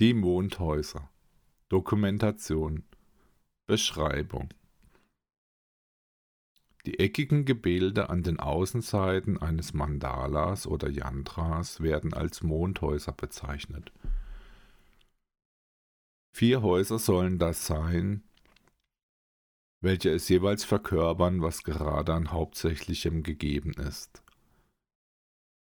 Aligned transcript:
Die 0.00 0.12
Mondhäuser. 0.12 1.08
Dokumentation. 1.68 2.82
Beschreibung. 3.68 4.48
Die 6.84 6.98
eckigen 6.98 7.44
Gebilde 7.44 8.10
an 8.10 8.24
den 8.24 8.40
Außenseiten 8.40 9.40
eines 9.40 9.72
Mandalas 9.72 10.66
oder 10.66 10.90
Yantras 10.90 11.80
werden 11.80 12.12
als 12.12 12.42
Mondhäuser 12.42 13.12
bezeichnet. 13.12 13.92
Vier 16.32 16.62
Häuser 16.62 16.98
sollen 16.98 17.38
das 17.38 17.64
sein, 17.64 18.24
welche 19.80 20.10
es 20.10 20.28
jeweils 20.28 20.64
verkörpern, 20.64 21.40
was 21.40 21.62
gerade 21.62 22.14
an 22.14 22.32
Hauptsächlichem 22.32 23.22
gegeben 23.22 23.74
ist. 23.74 24.24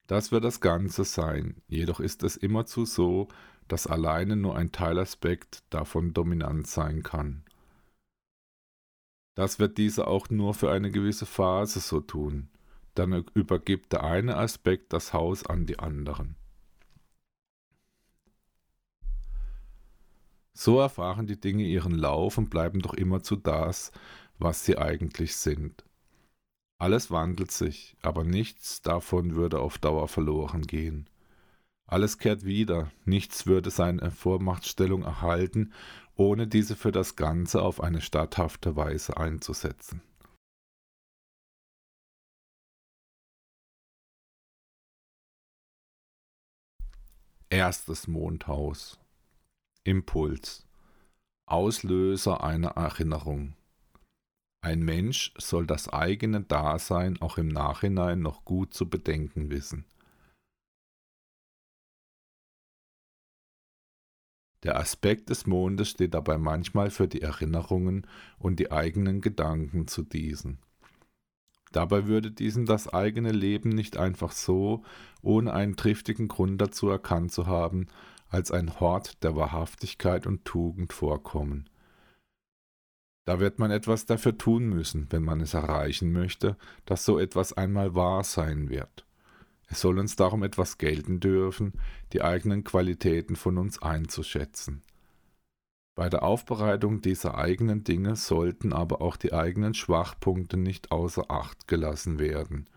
Das 0.06 0.30
wird 0.30 0.44
das 0.44 0.60
Ganze 0.60 1.04
sein, 1.04 1.62
jedoch 1.68 2.00
ist 2.00 2.22
es 2.22 2.36
immerzu 2.36 2.84
so, 2.84 3.28
dass 3.72 3.86
alleine 3.86 4.36
nur 4.36 4.56
ein 4.56 4.72
Teilaspekt 4.72 5.62
davon 5.70 6.12
dominant 6.12 6.66
sein 6.66 7.02
kann. 7.02 7.44
Das 9.36 9.58
wird 9.58 9.78
dieser 9.78 10.08
auch 10.08 10.28
nur 10.28 10.54
für 10.54 10.70
eine 10.70 10.90
gewisse 10.90 11.24
Phase 11.24 11.80
so 11.80 12.00
tun. 12.00 12.50
Dann 12.94 13.12
übergibt 13.34 13.92
der 13.92 14.02
eine 14.02 14.36
Aspekt 14.36 14.92
das 14.92 15.12
Haus 15.12 15.46
an 15.46 15.66
die 15.66 15.78
anderen. 15.78 16.36
So 20.52 20.80
erfahren 20.80 21.26
die 21.26 21.40
Dinge 21.40 21.62
ihren 21.64 21.94
Lauf 21.94 22.36
und 22.36 22.50
bleiben 22.50 22.80
doch 22.80 22.92
immer 22.92 23.22
zu 23.22 23.36
das, 23.36 23.92
was 24.38 24.64
sie 24.64 24.76
eigentlich 24.76 25.36
sind. 25.36 25.84
Alles 26.78 27.10
wandelt 27.10 27.50
sich, 27.50 27.96
aber 28.02 28.24
nichts 28.24 28.82
davon 28.82 29.36
würde 29.36 29.60
auf 29.60 29.78
Dauer 29.78 30.08
verloren 30.08 30.62
gehen. 30.66 31.08
Alles 31.90 32.18
kehrt 32.18 32.44
wieder, 32.44 32.92
nichts 33.04 33.48
würde 33.48 33.70
seine 33.70 34.12
Vormachtstellung 34.12 35.02
erhalten 35.02 35.72
ohne 36.14 36.46
diese 36.46 36.76
für 36.76 36.92
das 36.92 37.16
Ganze 37.16 37.62
auf 37.62 37.80
eine 37.80 38.00
statthafte 38.00 38.76
Weise 38.76 39.16
einzusetzen. 39.16 40.02
Erstes 47.48 48.06
Mondhaus 48.06 49.00
Impuls 49.82 50.68
Auslöser 51.46 52.44
einer 52.44 52.76
Erinnerung 52.76 53.56
Ein 54.62 54.84
Mensch 54.84 55.32
soll 55.36 55.66
das 55.66 55.88
eigene 55.88 56.42
Dasein 56.42 57.20
auch 57.20 57.38
im 57.38 57.48
Nachhinein 57.48 58.20
noch 58.20 58.44
gut 58.44 58.74
zu 58.74 58.88
bedenken 58.88 59.50
wissen. 59.50 59.86
Der 64.62 64.76
Aspekt 64.76 65.30
des 65.30 65.46
Mondes 65.46 65.88
steht 65.88 66.14
dabei 66.14 66.36
manchmal 66.36 66.90
für 66.90 67.08
die 67.08 67.22
Erinnerungen 67.22 68.06
und 68.38 68.60
die 68.60 68.70
eigenen 68.70 69.20
Gedanken 69.20 69.88
zu 69.88 70.02
diesen. 70.02 70.58
Dabei 71.72 72.06
würde 72.06 72.30
diesem 72.30 72.66
das 72.66 72.88
eigene 72.88 73.30
Leben 73.30 73.70
nicht 73.70 73.96
einfach 73.96 74.32
so, 74.32 74.82
ohne 75.22 75.52
einen 75.52 75.76
triftigen 75.76 76.28
Grund 76.28 76.60
dazu 76.60 76.88
erkannt 76.88 77.32
zu 77.32 77.46
haben, 77.46 77.86
als 78.28 78.50
ein 78.50 78.80
Hort 78.80 79.22
der 79.22 79.36
Wahrhaftigkeit 79.36 80.26
und 80.26 80.44
Tugend 80.44 80.92
vorkommen. 80.92 81.68
Da 83.24 83.38
wird 83.38 83.58
man 83.58 83.70
etwas 83.70 84.06
dafür 84.06 84.36
tun 84.36 84.68
müssen, 84.68 85.06
wenn 85.10 85.22
man 85.22 85.40
es 85.40 85.54
erreichen 85.54 86.12
möchte, 86.12 86.56
dass 86.84 87.04
so 87.04 87.18
etwas 87.18 87.52
einmal 87.52 87.94
wahr 87.94 88.24
sein 88.24 88.68
wird. 88.70 89.06
Es 89.70 89.80
soll 89.80 90.00
uns 90.00 90.16
darum 90.16 90.42
etwas 90.42 90.78
gelten 90.78 91.20
dürfen, 91.20 91.74
die 92.12 92.22
eigenen 92.22 92.64
Qualitäten 92.64 93.36
von 93.36 93.56
uns 93.56 93.80
einzuschätzen. 93.80 94.82
Bei 95.94 96.08
der 96.08 96.24
Aufbereitung 96.24 97.02
dieser 97.02 97.36
eigenen 97.36 97.84
Dinge 97.84 98.16
sollten 98.16 98.72
aber 98.72 99.00
auch 99.00 99.16
die 99.16 99.32
eigenen 99.32 99.74
Schwachpunkte 99.74 100.56
nicht 100.56 100.90
außer 100.90 101.30
Acht 101.30 101.68
gelassen 101.68 102.18
werden. 102.18 102.68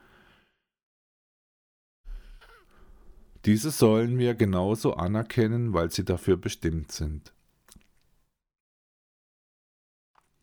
Diese 3.46 3.72
sollen 3.72 4.20
wir 4.20 4.36
genauso 4.36 4.94
anerkennen, 4.94 5.74
weil 5.74 5.92
sie 5.92 6.06
dafür 6.06 6.38
bestimmt 6.38 6.92
sind. 6.92 7.34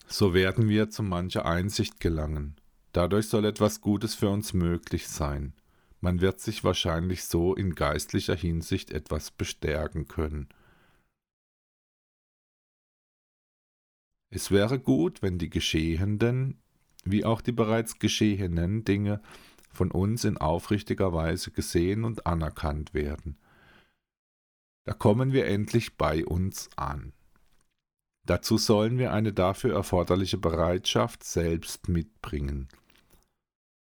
So 0.07 0.35
werden 0.35 0.69
wir 0.69 0.91
zu 0.91 1.05
mancher 1.05 1.47
Einsicht 1.47 2.01
gelangen. 2.01 2.57
Dadurch 2.93 3.29
soll 3.29 3.45
etwas 3.45 3.81
Gutes 3.81 4.17
für 4.17 4.29
uns 4.29 4.53
möglich 4.53 5.09
sein. 5.09 5.55
Man 6.01 6.21
wird 6.21 6.41
sich 6.41 6.65
wahrscheinlich 6.65 7.25
so 7.25 7.55
in 7.55 7.75
geistlicher 7.75 8.35
Hinsicht 8.35 8.91
etwas 8.91 9.31
bestärken 9.31 10.09
können. 10.09 10.49
Es 14.31 14.51
wäre 14.51 14.79
gut, 14.79 15.23
wenn 15.23 15.39
die 15.39 15.51
geschehenden, 15.51 16.63
wie 17.05 17.25
auch 17.25 17.41
die 17.41 17.53
bereits 17.53 17.99
geschehenen 17.99 18.85
Dinge 18.85 19.21
von 19.71 19.91
uns 19.91 20.25
in 20.25 20.39
aufrichtiger 20.39 21.13
Weise 21.13 21.51
gesehen 21.51 22.05
und 22.05 22.27
anerkannt 22.27 22.95
werden. 22.95 23.39
Da 24.87 24.95
kommen 24.95 25.33
wir 25.33 25.47
endlich 25.47 25.97
bei 25.97 26.25
uns 26.25 26.71
an. 26.77 27.13
Dazu 28.27 28.59
sollen 28.59 28.99
wir 28.99 29.13
eine 29.13 29.33
dafür 29.33 29.75
erforderliche 29.75 30.39
Bereitschaft 30.39 31.25
selbst 31.25 31.89
mitbringen. 31.89 32.69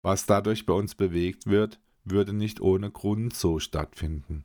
Was 0.01 0.25
dadurch 0.25 0.65
bei 0.65 0.73
uns 0.73 0.95
bewegt 0.95 1.45
wird, 1.45 1.79
würde 2.11 2.33
nicht 2.33 2.61
ohne 2.61 2.91
Grund 2.91 3.35
so 3.35 3.59
stattfinden. 3.59 4.43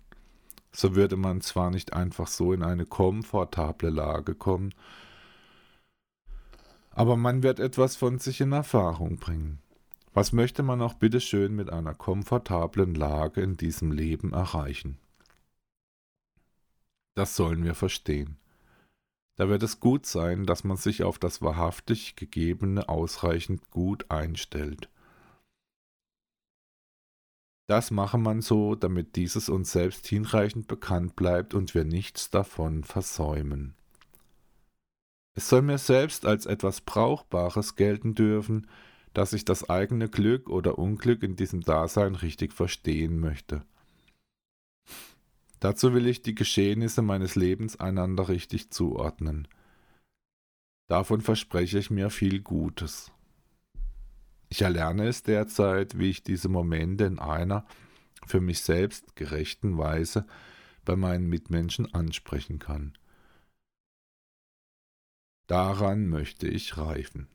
So 0.72 0.94
würde 0.96 1.16
man 1.16 1.40
zwar 1.40 1.70
nicht 1.70 1.92
einfach 1.92 2.26
so 2.26 2.52
in 2.52 2.62
eine 2.62 2.86
komfortable 2.86 3.90
Lage 3.90 4.34
kommen, 4.34 4.74
aber 6.90 7.16
man 7.16 7.42
wird 7.42 7.58
etwas 7.58 7.96
von 7.96 8.18
sich 8.18 8.40
in 8.40 8.52
Erfahrung 8.52 9.16
bringen. 9.16 9.58
Was 10.12 10.32
möchte 10.32 10.62
man 10.62 10.80
auch 10.80 10.94
bitteschön 10.94 11.54
mit 11.54 11.70
einer 11.70 11.94
komfortablen 11.94 12.94
Lage 12.94 13.40
in 13.40 13.56
diesem 13.56 13.90
Leben 13.90 14.32
erreichen? 14.32 14.98
Das 17.16 17.34
sollen 17.34 17.64
wir 17.64 17.74
verstehen. 17.74 18.36
Da 19.36 19.48
wird 19.48 19.64
es 19.64 19.80
gut 19.80 20.06
sein, 20.06 20.46
dass 20.46 20.62
man 20.62 20.76
sich 20.76 21.02
auf 21.02 21.18
das 21.18 21.42
wahrhaftig 21.42 22.14
Gegebene 22.14 22.88
ausreichend 22.88 23.70
gut 23.70 24.08
einstellt. 24.10 24.88
Das 27.66 27.90
mache 27.90 28.18
man 28.18 28.42
so, 28.42 28.74
damit 28.74 29.16
dieses 29.16 29.48
uns 29.48 29.72
selbst 29.72 30.06
hinreichend 30.06 30.68
bekannt 30.68 31.16
bleibt 31.16 31.54
und 31.54 31.74
wir 31.74 31.84
nichts 31.84 32.30
davon 32.30 32.84
versäumen. 32.84 33.74
Es 35.34 35.48
soll 35.48 35.62
mir 35.62 35.78
selbst 35.78 36.26
als 36.26 36.46
etwas 36.46 36.82
Brauchbares 36.82 37.74
gelten 37.74 38.14
dürfen, 38.14 38.68
dass 39.14 39.32
ich 39.32 39.44
das 39.44 39.70
eigene 39.70 40.08
Glück 40.08 40.50
oder 40.50 40.78
Unglück 40.78 41.22
in 41.22 41.36
diesem 41.36 41.62
Dasein 41.62 42.14
richtig 42.14 42.52
verstehen 42.52 43.18
möchte. 43.18 43.62
Dazu 45.60 45.94
will 45.94 46.06
ich 46.06 46.20
die 46.20 46.34
Geschehnisse 46.34 47.00
meines 47.00 47.36
Lebens 47.36 47.80
einander 47.80 48.28
richtig 48.28 48.70
zuordnen. 48.70 49.48
Davon 50.88 51.22
verspreche 51.22 51.78
ich 51.78 51.90
mir 51.90 52.10
viel 52.10 52.40
Gutes. 52.40 53.13
Ich 54.54 54.62
erlerne 54.62 55.08
es 55.08 55.24
derzeit, 55.24 55.98
wie 55.98 56.10
ich 56.10 56.22
diese 56.22 56.48
Momente 56.48 57.06
in 57.06 57.18
einer 57.18 57.66
für 58.24 58.40
mich 58.40 58.60
selbst 58.60 59.16
gerechten 59.16 59.78
Weise 59.78 60.28
bei 60.84 60.94
meinen 60.94 61.28
Mitmenschen 61.28 61.92
ansprechen 61.92 62.60
kann. 62.60 62.96
Daran 65.48 66.06
möchte 66.06 66.46
ich 66.46 66.78
reifen. 66.78 67.26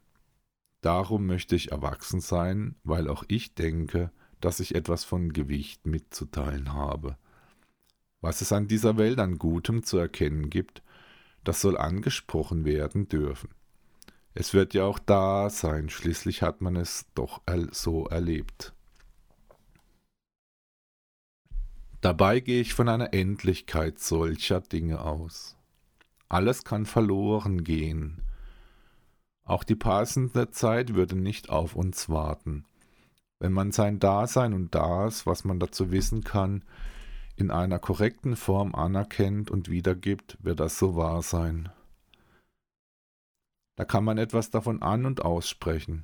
Darum 0.79 1.25
möchte 1.25 1.57
ich 1.57 1.73
erwachsen 1.73 2.21
sein, 2.21 2.77
weil 2.85 3.09
auch 3.09 3.25
ich 3.27 3.53
denke, 3.53 4.13
dass 4.39 4.61
ich 4.61 4.73
etwas 4.73 5.03
von 5.03 5.33
Gewicht 5.33 5.85
mitzuteilen 5.85 6.71
habe. 6.71 7.17
Was 8.21 8.39
es 8.39 8.53
an 8.53 8.69
dieser 8.69 8.97
Welt 8.97 9.19
an 9.19 9.37
Gutem 9.37 9.83
zu 9.83 9.97
erkennen 9.97 10.49
gibt, 10.49 10.83
das 11.43 11.59
soll 11.59 11.77
angesprochen 11.77 12.63
werden 12.63 13.09
dürfen. 13.09 13.49
Es 14.39 14.53
wird 14.53 14.73
ja 14.73 14.85
auch 14.85 14.99
da 14.99 15.49
sein, 15.49 15.89
schließlich 15.89 16.43
hat 16.43 16.61
man 16.61 16.77
es 16.77 17.05
doch 17.13 17.41
so 17.71 18.05
erlebt. 18.07 18.73
Dabei 21.99 22.39
gehe 22.39 22.61
ich 22.61 22.73
von 22.73 22.87
einer 22.87 23.13
Endlichkeit 23.13 23.99
solcher 23.99 24.61
Dinge 24.61 25.01
aus. 25.01 25.57
Alles 26.29 26.63
kann 26.63 26.85
verloren 26.85 27.65
gehen. 27.65 28.21
Auch 29.43 29.65
die 29.65 29.75
passende 29.75 30.49
Zeit 30.51 30.93
würde 30.93 31.17
nicht 31.17 31.49
auf 31.49 31.75
uns 31.75 32.07
warten. 32.07 32.63
Wenn 33.39 33.51
man 33.51 33.73
sein 33.73 33.99
Dasein 33.99 34.53
und 34.53 34.73
das, 34.73 35.25
was 35.25 35.43
man 35.43 35.59
dazu 35.59 35.91
wissen 35.91 36.23
kann, 36.23 36.63
in 37.35 37.51
einer 37.51 37.77
korrekten 37.77 38.37
Form 38.37 38.73
anerkennt 38.73 39.51
und 39.51 39.67
wiedergibt, 39.67 40.37
wird 40.39 40.61
das 40.61 40.79
so 40.79 40.95
wahr 40.95 41.23
sein. 41.23 41.67
Da 43.79 43.85
kann 43.85 44.03
man 44.03 44.17
etwas 44.17 44.49
davon 44.49 44.81
an 44.81 45.05
und 45.05 45.21
aussprechen. 45.21 46.03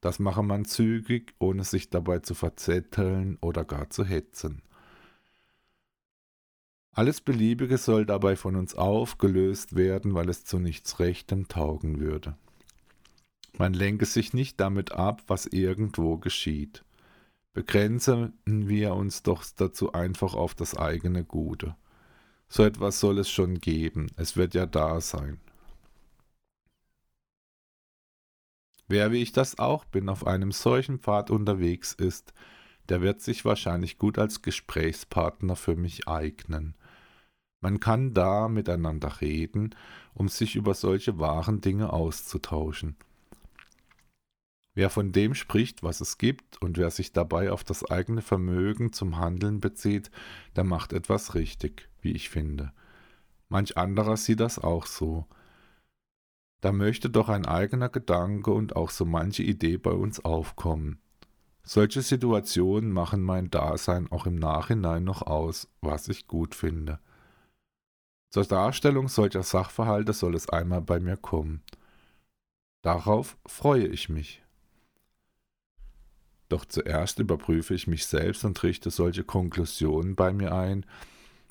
Das 0.00 0.20
mache 0.20 0.42
man 0.42 0.64
zügig, 0.64 1.34
ohne 1.38 1.64
sich 1.64 1.90
dabei 1.90 2.20
zu 2.20 2.34
verzetteln 2.34 3.36
oder 3.42 3.66
gar 3.66 3.90
zu 3.90 4.06
hetzen. 4.06 4.62
Alles 6.92 7.20
Beliebige 7.20 7.76
soll 7.76 8.06
dabei 8.06 8.36
von 8.36 8.56
uns 8.56 8.74
aufgelöst 8.74 9.76
werden, 9.76 10.14
weil 10.14 10.30
es 10.30 10.46
zu 10.46 10.58
nichts 10.58 10.98
Rechtem 10.98 11.46
taugen 11.46 12.00
würde. 12.00 12.38
Man 13.58 13.74
lenke 13.74 14.06
sich 14.06 14.32
nicht 14.32 14.58
damit 14.58 14.92
ab, 14.92 15.22
was 15.26 15.44
irgendwo 15.44 16.16
geschieht. 16.16 16.86
Begrenzen 17.52 18.32
wir 18.46 18.94
uns 18.94 19.22
doch 19.22 19.44
dazu 19.54 19.92
einfach 19.92 20.32
auf 20.32 20.54
das 20.54 20.74
eigene 20.74 21.22
Gute. 21.22 21.76
So 22.48 22.64
etwas 22.64 22.98
soll 22.98 23.18
es 23.18 23.28
schon 23.28 23.56
geben, 23.56 24.06
es 24.16 24.38
wird 24.38 24.54
ja 24.54 24.64
da 24.64 25.02
sein. 25.02 25.38
Wer 28.90 29.12
wie 29.12 29.22
ich 29.22 29.30
das 29.30 29.56
auch 29.56 29.84
bin, 29.84 30.08
auf 30.08 30.26
einem 30.26 30.50
solchen 30.50 30.98
Pfad 30.98 31.30
unterwegs 31.30 31.92
ist, 31.92 32.34
der 32.88 33.02
wird 33.02 33.20
sich 33.20 33.44
wahrscheinlich 33.44 33.98
gut 33.98 34.18
als 34.18 34.42
Gesprächspartner 34.42 35.54
für 35.54 35.76
mich 35.76 36.08
eignen. 36.08 36.74
Man 37.60 37.78
kann 37.78 38.14
da 38.14 38.48
miteinander 38.48 39.20
reden, 39.20 39.76
um 40.12 40.26
sich 40.26 40.56
über 40.56 40.74
solche 40.74 41.20
wahren 41.20 41.60
Dinge 41.60 41.92
auszutauschen. 41.92 42.96
Wer 44.74 44.90
von 44.90 45.12
dem 45.12 45.36
spricht, 45.36 45.84
was 45.84 46.00
es 46.00 46.18
gibt, 46.18 46.60
und 46.60 46.76
wer 46.76 46.90
sich 46.90 47.12
dabei 47.12 47.52
auf 47.52 47.62
das 47.62 47.88
eigene 47.88 48.22
Vermögen 48.22 48.92
zum 48.92 49.18
Handeln 49.18 49.60
bezieht, 49.60 50.10
der 50.56 50.64
macht 50.64 50.92
etwas 50.92 51.36
richtig, 51.36 51.88
wie 52.02 52.10
ich 52.10 52.28
finde. 52.28 52.72
Manch 53.48 53.76
anderer 53.76 54.16
sieht 54.16 54.40
das 54.40 54.58
auch 54.58 54.86
so. 54.86 55.28
Da 56.60 56.72
möchte 56.72 57.08
doch 57.08 57.28
ein 57.28 57.46
eigener 57.46 57.88
Gedanke 57.88 58.50
und 58.50 58.76
auch 58.76 58.90
so 58.90 59.04
manche 59.04 59.42
Idee 59.42 59.78
bei 59.78 59.92
uns 59.92 60.24
aufkommen. 60.24 60.98
Solche 61.62 62.02
Situationen 62.02 62.90
machen 62.90 63.22
mein 63.22 63.50
Dasein 63.50 64.10
auch 64.10 64.26
im 64.26 64.36
Nachhinein 64.36 65.04
noch 65.04 65.22
aus, 65.22 65.68
was 65.80 66.08
ich 66.08 66.26
gut 66.26 66.54
finde. 66.54 66.98
Zur 68.30 68.44
Darstellung 68.44 69.08
solcher 69.08 69.42
Sachverhalte 69.42 70.12
soll 70.12 70.34
es 70.34 70.48
einmal 70.48 70.80
bei 70.80 71.00
mir 71.00 71.16
kommen. 71.16 71.62
Darauf 72.82 73.36
freue 73.46 73.86
ich 73.86 74.08
mich. 74.08 74.42
Doch 76.48 76.64
zuerst 76.64 77.18
überprüfe 77.18 77.74
ich 77.74 77.86
mich 77.86 78.06
selbst 78.06 78.44
und 78.44 78.60
richte 78.62 78.90
solche 78.90 79.24
Konklusionen 79.24 80.16
bei 80.16 80.32
mir 80.32 80.52
ein, 80.52 80.84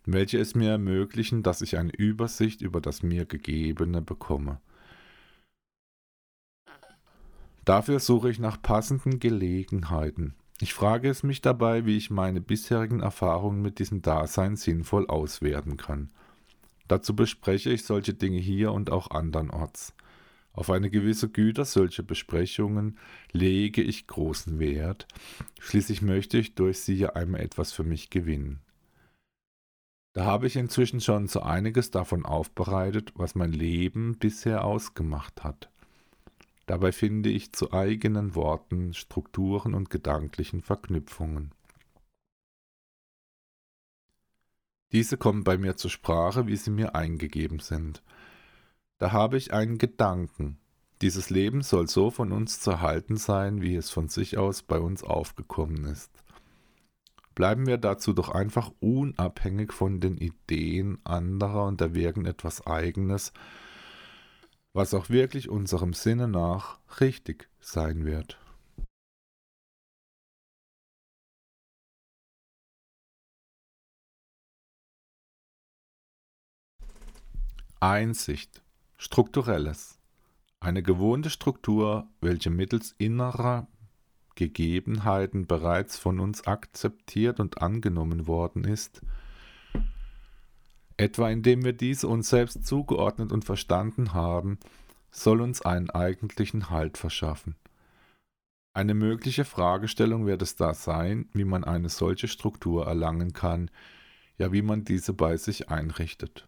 welche 0.05 0.39
es 0.39 0.55
mir 0.55 0.71
ermöglichen, 0.71 1.43
dass 1.43 1.61
ich 1.61 1.77
eine 1.77 1.93
Übersicht 1.93 2.61
über 2.61 2.81
das 2.81 3.03
mir 3.03 3.25
Gegebene 3.25 4.01
bekomme. 4.01 4.59
Dafür 7.69 7.99
suche 7.99 8.31
ich 8.31 8.39
nach 8.39 8.59
passenden 8.59 9.19
Gelegenheiten. 9.19 10.33
Ich 10.59 10.73
frage 10.73 11.07
es 11.07 11.21
mich 11.21 11.39
dabei, 11.41 11.85
wie 11.85 11.97
ich 11.97 12.09
meine 12.09 12.41
bisherigen 12.41 13.01
Erfahrungen 13.01 13.61
mit 13.61 13.77
diesem 13.77 14.01
Dasein 14.01 14.55
sinnvoll 14.55 15.05
auswerten 15.05 15.77
kann. 15.77 16.09
Dazu 16.87 17.15
bespreche 17.15 17.69
ich 17.69 17.85
solche 17.85 18.15
Dinge 18.15 18.39
hier 18.39 18.71
und 18.71 18.89
auch 18.89 19.11
andernorts. 19.11 19.93
Auf 20.51 20.71
eine 20.71 20.89
gewisse 20.89 21.29
Güter 21.29 21.63
solcher 21.63 22.01
Besprechungen 22.01 22.97
lege 23.33 23.83
ich 23.83 24.07
großen 24.07 24.57
Wert, 24.57 25.05
schließlich 25.59 26.01
möchte 26.01 26.39
ich 26.39 26.55
durch 26.55 26.79
sie 26.79 26.95
ja 26.95 27.09
einmal 27.09 27.41
etwas 27.41 27.71
für 27.71 27.83
mich 27.83 28.09
gewinnen. 28.09 28.61
Da 30.13 30.25
habe 30.25 30.47
ich 30.47 30.55
inzwischen 30.55 31.01
schon 31.01 31.27
so 31.27 31.43
einiges 31.43 31.91
davon 31.91 32.25
aufbereitet, 32.25 33.13
was 33.13 33.35
mein 33.35 33.51
Leben 33.51 34.17
bisher 34.17 34.65
ausgemacht 34.65 35.43
hat. 35.43 35.69
Dabei 36.69 36.91
finde 36.91 37.29
ich 37.29 37.51
zu 37.51 37.73
eigenen 37.73 38.35
Worten, 38.35 38.93
Strukturen 38.93 39.73
und 39.73 39.89
gedanklichen 39.89 40.61
Verknüpfungen. 40.61 41.51
Diese 44.91 45.17
kommen 45.17 45.43
bei 45.43 45.57
mir 45.57 45.77
zur 45.77 45.89
Sprache, 45.89 46.45
wie 46.45 46.55
sie 46.57 46.69
mir 46.69 46.93
eingegeben 46.93 47.57
sind. 47.57 48.03
Da 48.99 49.11
habe 49.11 49.35
ich 49.37 49.51
einen 49.51 49.79
Gedanken. 49.79 50.59
Dieses 51.01 51.31
Leben 51.31 51.63
soll 51.63 51.89
so 51.89 52.11
von 52.11 52.31
uns 52.31 52.59
zu 52.59 52.69
erhalten 52.69 53.17
sein, 53.17 53.63
wie 53.63 53.75
es 53.75 53.89
von 53.89 54.07
sich 54.07 54.37
aus 54.37 54.61
bei 54.61 54.77
uns 54.77 55.01
aufgekommen 55.03 55.85
ist. 55.85 56.11
Bleiben 57.33 57.65
wir 57.65 57.79
dazu 57.79 58.13
doch 58.13 58.29
einfach 58.29 58.71
unabhängig 58.79 59.73
von 59.73 60.01
den 60.01 60.17
Ideen 60.17 60.99
anderer 61.03 61.65
und 61.65 61.81
erwirken 61.81 62.27
etwas 62.27 62.67
Eigenes, 62.67 63.33
was 64.73 64.93
auch 64.93 65.09
wirklich 65.09 65.49
unserem 65.49 65.93
Sinne 65.93 66.27
nach 66.27 66.79
richtig 66.99 67.49
sein 67.59 68.05
wird. 68.05 68.39
Einsicht, 77.81 78.61
strukturelles, 78.97 79.99
eine 80.59 80.83
gewohnte 80.83 81.29
Struktur, 81.29 82.07
welche 82.19 82.49
mittels 82.49 82.93
innerer 82.97 83.67
Gegebenheiten 84.35 85.47
bereits 85.47 85.97
von 85.97 86.19
uns 86.19 86.45
akzeptiert 86.45 87.39
und 87.39 87.61
angenommen 87.61 88.27
worden 88.27 88.65
ist, 88.65 89.01
etwa 90.99 91.29
indem 91.29 91.63
wir 91.63 91.73
diese 91.73 92.07
uns 92.07 92.29
selbst 92.29 92.65
zugeordnet 92.67 93.31
und 93.31 93.45
verstanden 93.45 94.13
haben, 94.13 94.59
soll 95.11 95.41
uns 95.41 95.61
einen 95.61 95.89
eigentlichen 95.89 96.69
Halt 96.69 96.97
verschaffen. 96.97 97.55
Eine 98.73 98.93
mögliche 98.93 99.45
Fragestellung 99.45 100.25
wird 100.25 100.41
es 100.41 100.55
da 100.55 100.73
sein, 100.73 101.29
wie 101.33 101.45
man 101.45 101.63
eine 101.63 101.89
solche 101.89 102.27
Struktur 102.27 102.85
erlangen 102.85 103.33
kann, 103.33 103.71
ja 104.37 104.51
wie 104.51 104.61
man 104.61 104.83
diese 104.83 105.13
bei 105.13 105.37
sich 105.37 105.69
einrichtet. 105.69 106.47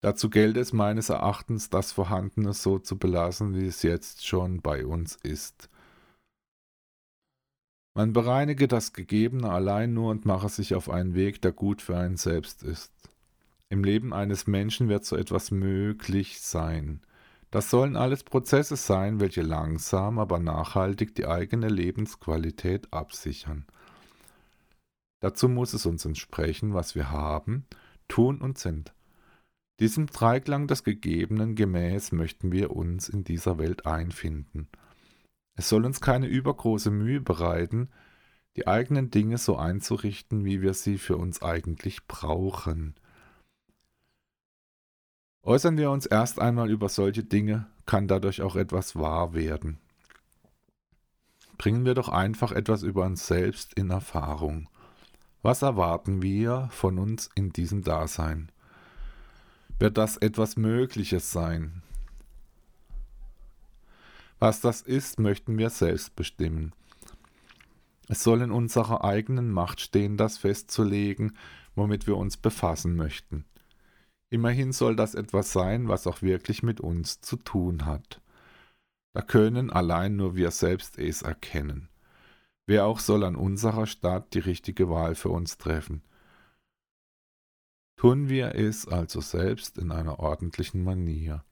Dazu 0.00 0.28
gelte 0.28 0.58
es 0.58 0.72
meines 0.72 1.10
Erachtens, 1.10 1.70
das 1.70 1.92
Vorhandene 1.92 2.54
so 2.54 2.80
zu 2.80 2.98
belassen, 2.98 3.54
wie 3.54 3.66
es 3.66 3.82
jetzt 3.82 4.26
schon 4.26 4.60
bei 4.60 4.84
uns 4.84 5.14
ist. 5.14 5.70
Man 7.94 8.14
bereinige 8.14 8.68
das 8.68 8.94
Gegebene 8.94 9.50
allein 9.50 9.92
nur 9.92 10.10
und 10.10 10.24
mache 10.24 10.48
sich 10.48 10.74
auf 10.74 10.88
einen 10.88 11.14
Weg, 11.14 11.42
der 11.42 11.52
gut 11.52 11.82
für 11.82 11.96
einen 11.96 12.16
selbst 12.16 12.62
ist. 12.62 12.90
Im 13.68 13.84
Leben 13.84 14.14
eines 14.14 14.46
Menschen 14.46 14.88
wird 14.88 15.04
so 15.04 15.16
etwas 15.16 15.50
möglich 15.50 16.40
sein. 16.40 17.02
Das 17.50 17.68
sollen 17.68 17.96
alles 17.96 18.24
Prozesse 18.24 18.76
sein, 18.76 19.20
welche 19.20 19.42
langsam, 19.42 20.18
aber 20.18 20.38
nachhaltig 20.38 21.14
die 21.14 21.26
eigene 21.26 21.68
Lebensqualität 21.68 22.90
absichern. 22.92 23.66
Dazu 25.20 25.48
muss 25.48 25.74
es 25.74 25.84
uns 25.84 26.04
entsprechen, 26.06 26.72
was 26.72 26.94
wir 26.94 27.10
haben, 27.10 27.66
tun 28.08 28.40
und 28.40 28.58
sind. 28.58 28.94
Diesem 29.80 30.06
Dreiklang 30.06 30.66
des 30.66 30.82
Gegebenen 30.82 31.56
gemäß 31.56 32.12
möchten 32.12 32.52
wir 32.52 32.74
uns 32.74 33.10
in 33.10 33.22
dieser 33.22 33.58
Welt 33.58 33.84
einfinden– 33.84 34.68
es 35.54 35.68
soll 35.68 35.84
uns 35.84 36.00
keine 36.00 36.26
übergroße 36.26 36.90
Mühe 36.90 37.20
bereiten, 37.20 37.90
die 38.56 38.66
eigenen 38.66 39.10
Dinge 39.10 39.38
so 39.38 39.56
einzurichten, 39.56 40.44
wie 40.44 40.60
wir 40.60 40.74
sie 40.74 40.98
für 40.98 41.16
uns 41.16 41.42
eigentlich 41.42 42.06
brauchen. 42.06 42.94
Äußern 45.42 45.76
wir 45.76 45.90
uns 45.90 46.06
erst 46.06 46.40
einmal 46.40 46.70
über 46.70 46.88
solche 46.88 47.24
Dinge, 47.24 47.66
kann 47.86 48.06
dadurch 48.06 48.42
auch 48.42 48.56
etwas 48.56 48.94
wahr 48.94 49.34
werden. 49.34 49.78
Bringen 51.58 51.84
wir 51.84 51.94
doch 51.94 52.08
einfach 52.08 52.52
etwas 52.52 52.82
über 52.82 53.04
uns 53.04 53.26
selbst 53.26 53.74
in 53.74 53.90
Erfahrung. 53.90 54.68
Was 55.42 55.62
erwarten 55.62 56.22
wir 56.22 56.68
von 56.70 56.98
uns 56.98 57.28
in 57.34 57.52
diesem 57.52 57.82
Dasein? 57.82 58.52
Wird 59.78 59.98
das 59.98 60.16
etwas 60.16 60.56
Mögliches 60.56 61.32
sein? 61.32 61.81
Was 64.42 64.60
das 64.60 64.82
ist, 64.82 65.20
möchten 65.20 65.56
wir 65.56 65.70
selbst 65.70 66.16
bestimmen. 66.16 66.74
Es 68.08 68.24
soll 68.24 68.42
in 68.42 68.50
unserer 68.50 69.04
eigenen 69.04 69.52
Macht 69.52 69.80
stehen, 69.80 70.16
das 70.16 70.36
festzulegen, 70.36 71.38
womit 71.76 72.08
wir 72.08 72.16
uns 72.16 72.36
befassen 72.36 72.96
möchten. 72.96 73.44
Immerhin 74.30 74.72
soll 74.72 74.96
das 74.96 75.14
etwas 75.14 75.52
sein, 75.52 75.86
was 75.86 76.08
auch 76.08 76.22
wirklich 76.22 76.64
mit 76.64 76.80
uns 76.80 77.20
zu 77.20 77.36
tun 77.36 77.86
hat. 77.86 78.20
Da 79.14 79.22
können 79.22 79.70
allein 79.70 80.16
nur 80.16 80.34
wir 80.34 80.50
selbst 80.50 80.98
es 80.98 81.22
erkennen. 81.22 81.88
Wer 82.66 82.86
auch 82.86 82.98
soll 82.98 83.22
an 83.22 83.36
unserer 83.36 83.86
Stadt 83.86 84.34
die 84.34 84.40
richtige 84.40 84.90
Wahl 84.90 85.14
für 85.14 85.28
uns 85.28 85.56
treffen. 85.56 86.02
Tun 87.96 88.28
wir 88.28 88.56
es 88.56 88.88
also 88.88 89.20
selbst 89.20 89.78
in 89.78 89.92
einer 89.92 90.18
ordentlichen 90.18 90.82
Manier. 90.82 91.44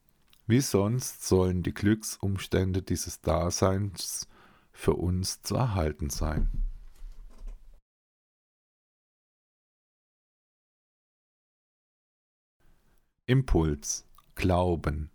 Wie 0.51 0.59
sonst 0.59 1.25
sollen 1.25 1.63
die 1.63 1.73
Glücksumstände 1.73 2.81
dieses 2.81 3.21
Daseins 3.21 4.27
für 4.73 4.95
uns 4.95 5.41
zu 5.43 5.55
erhalten 5.55 6.09
sein. 6.09 6.49
Impuls. 13.25 14.05
Glauben. 14.35 15.09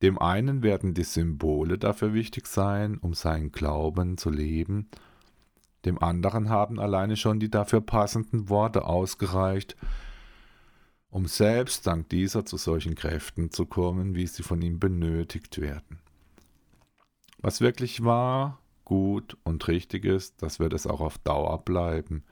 Dem 0.00 0.18
einen 0.18 0.62
werden 0.62 0.94
die 0.94 1.04
Symbole 1.04 1.76
dafür 1.76 2.14
wichtig 2.14 2.46
sein, 2.46 2.96
um 2.96 3.12
seinen 3.12 3.52
Glauben 3.52 4.16
zu 4.16 4.30
leben, 4.30 4.88
Dem 5.84 6.02
anderen 6.02 6.48
haben 6.48 6.80
alleine 6.80 7.18
schon 7.18 7.38
die 7.38 7.50
dafür 7.50 7.82
passenden 7.82 8.48
Worte 8.48 8.86
ausgereicht, 8.86 9.76
um 11.14 11.28
selbst 11.28 11.86
dank 11.86 12.08
dieser 12.08 12.44
zu 12.44 12.56
solchen 12.56 12.96
Kräften 12.96 13.52
zu 13.52 13.66
kommen, 13.66 14.16
wie 14.16 14.26
sie 14.26 14.42
von 14.42 14.60
ihm 14.60 14.80
benötigt 14.80 15.60
werden. 15.60 16.00
Was 17.38 17.60
wirklich 17.60 18.02
wahr, 18.02 18.58
gut 18.84 19.36
und 19.44 19.68
richtig 19.68 20.04
ist, 20.04 20.42
das 20.42 20.58
wird 20.58 20.72
es 20.72 20.88
auch 20.88 21.00
auf 21.00 21.18
Dauer 21.18 21.64
bleiben. 21.64 22.24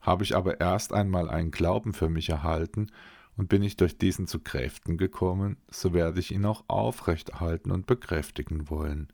Habe 0.00 0.22
ich 0.22 0.36
aber 0.36 0.60
erst 0.60 0.92
einmal 0.92 1.28
einen 1.28 1.50
Glauben 1.50 1.92
für 1.92 2.08
mich 2.08 2.28
erhalten 2.28 2.92
und 3.36 3.48
bin 3.48 3.64
ich 3.64 3.76
durch 3.76 3.98
diesen 3.98 4.28
zu 4.28 4.38
Kräften 4.38 4.96
gekommen, 4.96 5.56
so 5.68 5.92
werde 5.92 6.20
ich 6.20 6.30
ihn 6.30 6.44
auch 6.44 6.62
aufrechterhalten 6.68 7.72
und 7.72 7.86
bekräftigen 7.86 8.70
wollen. 8.70 9.08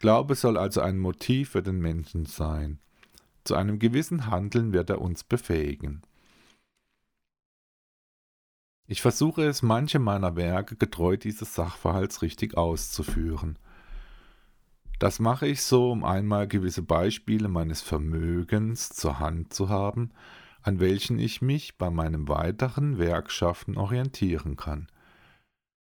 Glaube 0.00 0.34
soll 0.34 0.58
also 0.58 0.80
ein 0.80 0.98
Motiv 0.98 1.50
für 1.50 1.62
den 1.62 1.78
Menschen 1.78 2.26
sein. 2.26 2.80
Zu 3.44 3.54
einem 3.54 3.78
gewissen 3.78 4.26
Handeln 4.26 4.72
wird 4.72 4.90
er 4.90 5.00
uns 5.00 5.22
befähigen. 5.22 6.02
Ich 8.90 9.02
versuche 9.02 9.44
es, 9.44 9.60
manche 9.60 9.98
meiner 9.98 10.34
Werke 10.34 10.74
getreu 10.74 11.18
dieses 11.18 11.54
Sachverhalts 11.54 12.22
richtig 12.22 12.56
auszuführen. 12.56 13.58
Das 14.98 15.18
mache 15.20 15.46
ich 15.46 15.62
so, 15.62 15.92
um 15.92 16.04
einmal 16.04 16.48
gewisse 16.48 16.80
Beispiele 16.80 17.48
meines 17.48 17.82
Vermögens 17.82 18.88
zur 18.88 19.18
Hand 19.18 19.52
zu 19.52 19.68
haben, 19.68 20.10
an 20.62 20.80
welchen 20.80 21.18
ich 21.18 21.42
mich 21.42 21.76
bei 21.76 21.90
meinem 21.90 22.28
weiteren 22.28 22.98
Werkschaffen 22.98 23.76
orientieren 23.76 24.56
kann. 24.56 24.88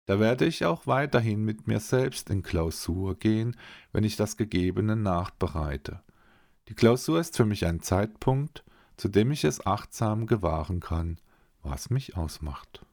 Da 0.05 0.19
werde 0.19 0.45
ich 0.45 0.63
auch 0.63 0.85
weiterhin 0.85 1.43
mit 1.43 1.65
mir 1.65 1.79
selbst 1.79 2.29
in 2.29 2.43
Klausur 2.43 3.15
gehen, 3.15 3.57
wenn 3.91 4.03
ich 4.03 4.17
das 4.17 4.37
Gegebene 4.37 4.95
nachbereite. 4.95 6.01
Die 6.67 6.75
Klausur 6.75 7.19
ist 7.19 7.37
für 7.37 7.45
mich 7.45 7.65
ein 7.65 7.81
Zeitpunkt, 7.81 8.63
zu 8.97 9.07
dem 9.07 9.31
ich 9.31 9.45
es 9.45 9.65
achtsam 9.65 10.27
gewahren 10.27 10.79
kann, 10.79 11.17
was 11.63 11.89
mich 11.89 12.15
ausmacht. 12.15 12.85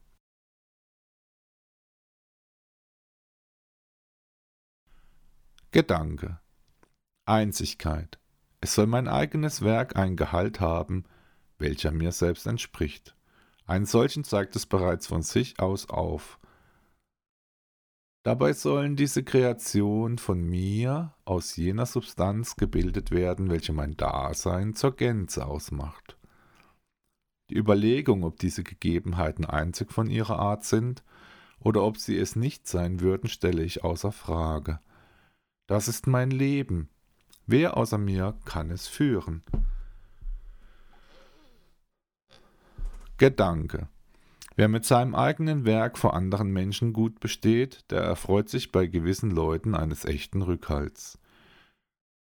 Gedanke 5.71 6.41
Einzigkeit. 7.25 8.19
Es 8.59 8.75
soll 8.75 8.87
mein 8.87 9.07
eigenes 9.07 9.61
Werk 9.61 9.95
einen 9.95 10.17
Gehalt 10.17 10.59
haben, 10.59 11.05
welcher 11.57 11.91
mir 11.91 12.11
selbst 12.11 12.45
entspricht. 12.45 13.15
Einen 13.65 13.85
solchen 13.85 14.23
zeigt 14.23 14.55
es 14.55 14.65
bereits 14.65 15.07
von 15.07 15.21
sich 15.21 15.59
aus 15.59 15.89
auf. 15.89 16.39
Dabei 18.23 18.53
sollen 18.53 18.95
diese 18.95 19.23
Kreationen 19.23 20.17
von 20.17 20.43
mir 20.43 21.15
aus 21.25 21.55
jener 21.55 21.85
Substanz 21.85 22.55
gebildet 22.55 23.11
werden, 23.11 23.49
welche 23.49 23.73
mein 23.73 23.95
Dasein 23.97 24.75
zur 24.75 24.95
Gänze 24.95 25.45
ausmacht. 25.45 26.17
Die 27.51 27.57
Überlegung, 27.57 28.23
ob 28.23 28.39
diese 28.39 28.63
Gegebenheiten 28.63 29.43
einzig 29.43 29.91
von 29.91 30.09
ihrer 30.09 30.39
Art 30.39 30.63
sind 30.63 31.03
oder 31.59 31.83
ob 31.83 31.97
sie 31.97 32.17
es 32.17 32.37
nicht 32.37 32.65
sein 32.65 33.01
würden, 33.01 33.27
stelle 33.27 33.61
ich 33.61 33.83
außer 33.83 34.13
Frage. 34.13 34.79
Das 35.67 35.89
ist 35.89 36.07
mein 36.07 36.31
Leben. 36.31 36.87
Wer 37.47 37.75
außer 37.75 37.97
mir 37.97 38.37
kann 38.45 38.71
es 38.71 38.87
führen? 38.87 39.43
Gedanke. 43.17 43.89
Wer 44.55 44.69
mit 44.69 44.85
seinem 44.85 45.13
eigenen 45.13 45.65
Werk 45.65 45.97
vor 45.97 46.13
anderen 46.13 46.53
Menschen 46.53 46.93
gut 46.93 47.19
besteht, 47.19 47.83
der 47.91 47.99
erfreut 47.99 48.47
sich 48.47 48.71
bei 48.71 48.87
gewissen 48.87 49.29
Leuten 49.29 49.75
eines 49.75 50.05
echten 50.05 50.41
Rückhalts. 50.41 51.19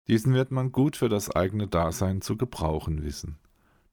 Diesen 0.09 0.35
wird 0.35 0.51
man 0.51 0.73
gut 0.73 0.97
für 0.97 1.09
das 1.09 1.31
eigene 1.31 1.69
Dasein 1.69 2.21
zu 2.21 2.37
gebrauchen 2.37 3.05
wissen 3.05 3.39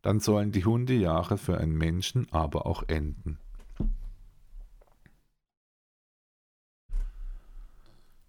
dann 0.01 0.19
sollen 0.19 0.51
die 0.51 0.65
Hundejahre 0.65 1.37
für 1.37 1.57
einen 1.57 1.77
Menschen 1.77 2.27
aber 2.31 2.65
auch 2.65 2.83
enden. 2.87 3.37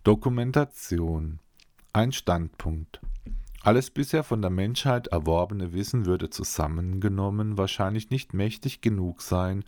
Dokumentation 0.05 1.38
Ein 1.93 2.12
Standpunkt 2.12 3.00
alles 3.64 3.91
bisher 3.91 4.25
von 4.25 4.43
der 4.43 4.50
Menschheit 4.50 5.07
erworbene 5.09 5.73
Wissen 5.73 6.05
würde 6.05 6.31
zusammengenommen 6.31 7.57
wahrscheinlich 7.59 8.11
nicht 8.11 8.35
mächtig 8.35 8.81
genug 8.81 9.23
sein, 9.23 9.64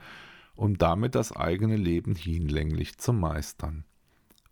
um 0.56 0.78
damit 0.78 1.14
das 1.14 1.30
eigene 1.30 1.76
Leben 1.76 2.16
hinlänglich 2.16 2.99
zu 2.99 3.12
meistern. 3.12 3.84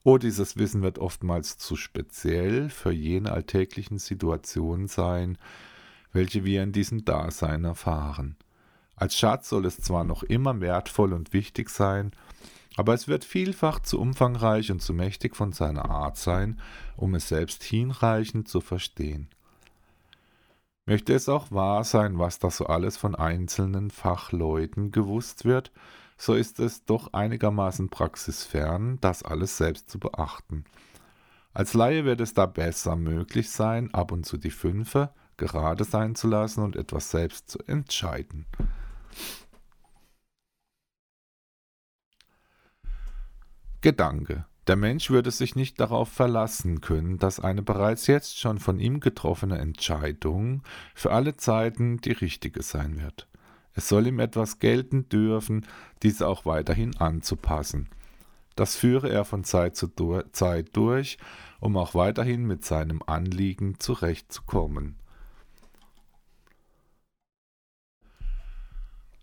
Oh, 0.04 0.18
dieses 0.18 0.56
Wissen 0.56 0.82
wird 0.82 1.00
oftmals 1.00 1.58
zu 1.58 1.74
speziell 1.74 2.70
für 2.70 2.92
jene 2.92 3.32
alltäglichen 3.32 3.98
Situationen 3.98 4.86
sein, 4.86 5.38
welche 6.12 6.44
wir 6.44 6.62
in 6.62 6.72
diesem 6.72 7.04
Dasein 7.04 7.64
erfahren. 7.64 8.36
Als 8.96 9.16
Schatz 9.18 9.48
soll 9.48 9.66
es 9.66 9.78
zwar 9.78 10.04
noch 10.04 10.22
immer 10.22 10.60
wertvoll 10.60 11.12
und 11.12 11.32
wichtig 11.32 11.70
sein, 11.70 12.12
aber 12.76 12.94
es 12.94 13.08
wird 13.08 13.24
vielfach 13.24 13.80
zu 13.80 14.00
umfangreich 14.00 14.70
und 14.70 14.80
zu 14.80 14.94
mächtig 14.94 15.36
von 15.36 15.52
seiner 15.52 15.90
Art 15.90 16.16
sein, 16.16 16.60
um 16.96 17.14
es 17.14 17.28
selbst 17.28 17.62
hinreichend 17.62 18.48
zu 18.48 18.60
verstehen. 18.60 19.28
Möchte 20.86 21.14
es 21.14 21.28
auch 21.28 21.50
wahr 21.50 21.84
sein, 21.84 22.18
was 22.18 22.38
da 22.38 22.50
so 22.50 22.66
alles 22.66 22.96
von 22.96 23.14
einzelnen 23.14 23.90
Fachleuten 23.90 24.90
gewusst 24.90 25.44
wird, 25.44 25.70
so 26.16 26.34
ist 26.34 26.60
es 26.60 26.84
doch 26.84 27.12
einigermaßen 27.12 27.88
praxisfern, 27.88 28.98
das 29.00 29.22
alles 29.22 29.56
selbst 29.56 29.90
zu 29.90 29.98
beachten. 29.98 30.64
Als 31.54 31.74
Laie 31.74 32.04
wird 32.04 32.20
es 32.20 32.34
da 32.34 32.46
besser 32.46 32.96
möglich 32.96 33.50
sein, 33.50 33.92
ab 33.92 34.12
und 34.12 34.24
zu 34.24 34.38
die 34.38 34.50
Fünfe, 34.50 35.10
gerade 35.42 35.82
sein 35.82 36.14
zu 36.14 36.28
lassen 36.28 36.62
und 36.62 36.76
etwas 36.76 37.10
selbst 37.10 37.50
zu 37.50 37.58
entscheiden. 37.66 38.46
Gedanke. 43.80 44.44
Der 44.68 44.76
Mensch 44.76 45.10
würde 45.10 45.32
sich 45.32 45.56
nicht 45.56 45.80
darauf 45.80 46.08
verlassen 46.08 46.80
können, 46.80 47.18
dass 47.18 47.40
eine 47.40 47.62
bereits 47.62 48.06
jetzt 48.06 48.38
schon 48.38 48.60
von 48.60 48.78
ihm 48.78 49.00
getroffene 49.00 49.58
Entscheidung 49.58 50.62
für 50.94 51.10
alle 51.10 51.36
Zeiten 51.36 51.96
die 52.00 52.12
richtige 52.12 52.62
sein 52.62 53.02
wird. 53.02 53.26
Es 53.74 53.88
soll 53.88 54.06
ihm 54.06 54.20
etwas 54.20 54.60
gelten 54.60 55.08
dürfen, 55.08 55.66
diese 56.04 56.28
auch 56.28 56.46
weiterhin 56.46 56.96
anzupassen. 56.98 57.88
Das 58.54 58.76
führe 58.76 59.10
er 59.10 59.24
von 59.24 59.42
Zeit 59.42 59.74
zu 59.74 59.88
Zeit 60.30 60.76
durch, 60.76 61.18
um 61.58 61.76
auch 61.76 61.96
weiterhin 61.96 62.46
mit 62.46 62.64
seinem 62.64 63.02
Anliegen 63.04 63.80
zurechtzukommen. 63.80 64.96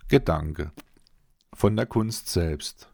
Gedanke 0.09 0.71
von 1.53 1.75
der 1.75 1.85
Kunst 1.85 2.29
selbst. 2.29 2.91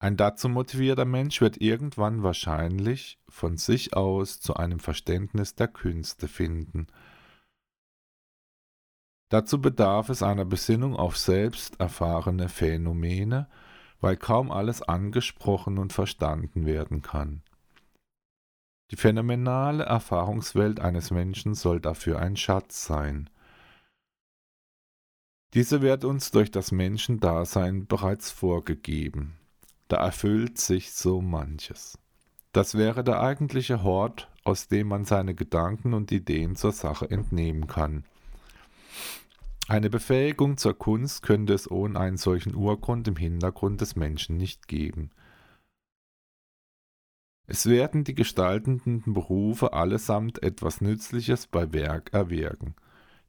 Ein 0.00 0.16
dazu 0.16 0.48
motivierter 0.48 1.04
Mensch 1.04 1.40
wird 1.40 1.60
irgendwann 1.60 2.24
wahrscheinlich 2.24 3.20
von 3.28 3.56
sich 3.56 3.94
aus 3.94 4.40
zu 4.40 4.56
einem 4.56 4.80
Verständnis 4.80 5.54
der 5.54 5.68
Künste 5.68 6.26
finden. 6.26 6.88
Dazu 9.28 9.60
bedarf 9.60 10.08
es 10.08 10.24
einer 10.24 10.44
Besinnung 10.44 10.96
auf 10.96 11.16
selbst 11.16 11.78
erfahrene 11.78 12.48
Phänomene, 12.48 13.48
weil 14.00 14.16
kaum 14.16 14.50
alles 14.50 14.82
angesprochen 14.82 15.78
und 15.78 15.92
verstanden 15.92 16.66
werden 16.66 17.00
kann. 17.00 17.44
Die 18.90 18.96
phänomenale 18.96 19.84
Erfahrungswelt 19.84 20.80
eines 20.80 21.12
Menschen 21.12 21.54
soll 21.54 21.78
dafür 21.78 22.18
ein 22.18 22.36
Schatz 22.36 22.84
sein. 22.84 23.30
Diese 25.54 25.80
wird 25.80 26.04
uns 26.04 26.30
durch 26.30 26.50
das 26.50 26.72
Menschendasein 26.72 27.86
bereits 27.86 28.30
vorgegeben. 28.30 29.36
Da 29.88 29.96
erfüllt 29.96 30.58
sich 30.58 30.92
so 30.92 31.20
manches. 31.20 31.98
Das 32.52 32.74
wäre 32.74 33.04
der 33.04 33.20
eigentliche 33.20 33.82
Hort, 33.82 34.30
aus 34.42 34.68
dem 34.68 34.88
man 34.88 35.04
seine 35.04 35.34
Gedanken 35.34 35.94
und 35.94 36.10
Ideen 36.10 36.56
zur 36.56 36.72
Sache 36.72 37.10
entnehmen 37.10 37.66
kann. 37.66 38.04
Eine 39.68 39.90
Befähigung 39.90 40.56
zur 40.56 40.78
Kunst 40.78 41.22
könnte 41.22 41.52
es 41.52 41.68
ohne 41.68 41.98
einen 41.98 42.16
solchen 42.16 42.54
Urgrund 42.54 43.08
im 43.08 43.16
Hintergrund 43.16 43.80
des 43.80 43.96
Menschen 43.96 44.36
nicht 44.36 44.68
geben. 44.68 45.10
Es 47.48 47.66
werden 47.66 48.04
die 48.04 48.14
gestaltenden 48.14 49.12
Berufe 49.12 49.72
allesamt 49.72 50.42
etwas 50.42 50.80
Nützliches 50.80 51.48
bei 51.48 51.72
Werk 51.72 52.12
erwirken. 52.12 52.76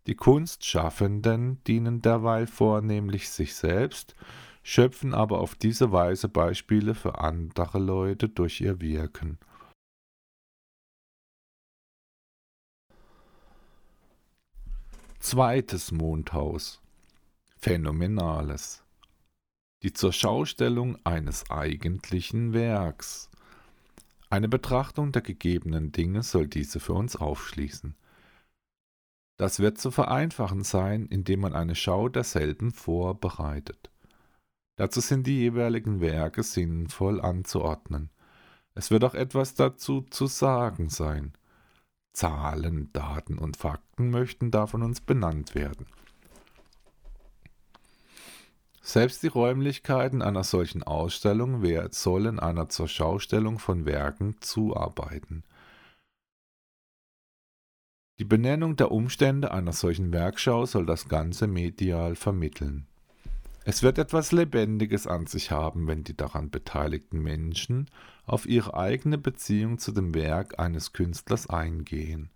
Die 0.07 0.15
Kunstschaffenden 0.15 1.61
dienen 1.65 2.01
derweil 2.01 2.47
vornehmlich 2.47 3.29
sich 3.29 3.55
selbst, 3.55 4.15
schöpfen 4.63 5.13
aber 5.13 5.39
auf 5.39 5.55
diese 5.55 5.91
Weise 5.91 6.29
Beispiele 6.29 6.95
für 6.95 7.19
andere 7.19 7.77
Leute 7.79 8.29
durch 8.29 8.61
ihr 8.61 8.79
Wirken. 8.79 9.37
Zweites 15.19 15.91
Mondhaus 15.91 16.81
Phänomenales 17.57 18.85
Die 19.83 19.91
Zurschaustellung 19.91 20.97
eines 21.05 21.49
eigentlichen 21.49 22.53
Werks 22.53 23.29
Eine 24.29 24.47
Betrachtung 24.47 25.11
der 25.11 25.21
gegebenen 25.21 25.91
Dinge 25.91 26.23
soll 26.23 26.47
diese 26.47 26.79
für 26.79 26.93
uns 26.93 27.17
aufschließen. 27.17 27.95
Das 29.37 29.59
wird 29.59 29.77
zu 29.77 29.91
vereinfachen 29.91 30.63
sein, 30.63 31.05
indem 31.05 31.41
man 31.41 31.53
eine 31.53 31.75
Schau 31.75 32.09
derselben 32.09 32.71
vorbereitet. 32.71 33.91
Dazu 34.77 34.99
sind 34.99 35.27
die 35.27 35.37
jeweiligen 35.37 36.01
Werke 36.01 36.43
sinnvoll 36.43 37.21
anzuordnen. 37.21 38.09
Es 38.73 38.91
wird 38.91 39.03
auch 39.03 39.15
etwas 39.15 39.55
dazu 39.55 40.01
zu 40.01 40.27
sagen 40.27 40.89
sein. 40.89 41.33
Zahlen, 42.13 42.91
Daten 42.93 43.37
und 43.37 43.57
Fakten 43.57 44.09
möchten 44.09 44.49
da 44.49 44.65
von 44.65 44.81
uns 44.81 45.01
benannt 45.01 45.53
werden. 45.53 45.85
Selbst 48.81 49.21
die 49.21 49.27
Räumlichkeiten 49.27 50.21
einer 50.21 50.43
solchen 50.43 50.81
Ausstellung 50.81 51.61
sollen 51.91 52.39
einer 52.39 52.69
zur 52.69 52.87
Schaustellung 52.87 53.59
von 53.59 53.85
Werken 53.85 54.37
zuarbeiten. 54.39 55.43
Die 58.19 58.25
Benennung 58.25 58.75
der 58.75 58.91
Umstände 58.91 59.51
einer 59.51 59.73
solchen 59.73 60.11
Werkschau 60.11 60.65
soll 60.65 60.87
das 60.87 61.07
Ganze 61.07 61.45
medial 61.45 62.15
vermitteln. 62.15 62.87
Es 63.63 63.83
wird 63.83 63.99
etwas 63.99 64.31
Lebendiges 64.31 65.05
an 65.05 65.27
sich 65.27 65.51
haben, 65.51 65.87
wenn 65.87 66.03
die 66.03 66.17
daran 66.17 66.49
beteiligten 66.49 67.21
Menschen 67.21 67.91
auf 68.25 68.47
ihre 68.47 68.75
eigene 68.75 69.19
Beziehung 69.19 69.77
zu 69.77 69.91
dem 69.91 70.15
Werk 70.15 70.57
eines 70.57 70.93
Künstlers 70.93 71.47
eingehen. 71.47 72.31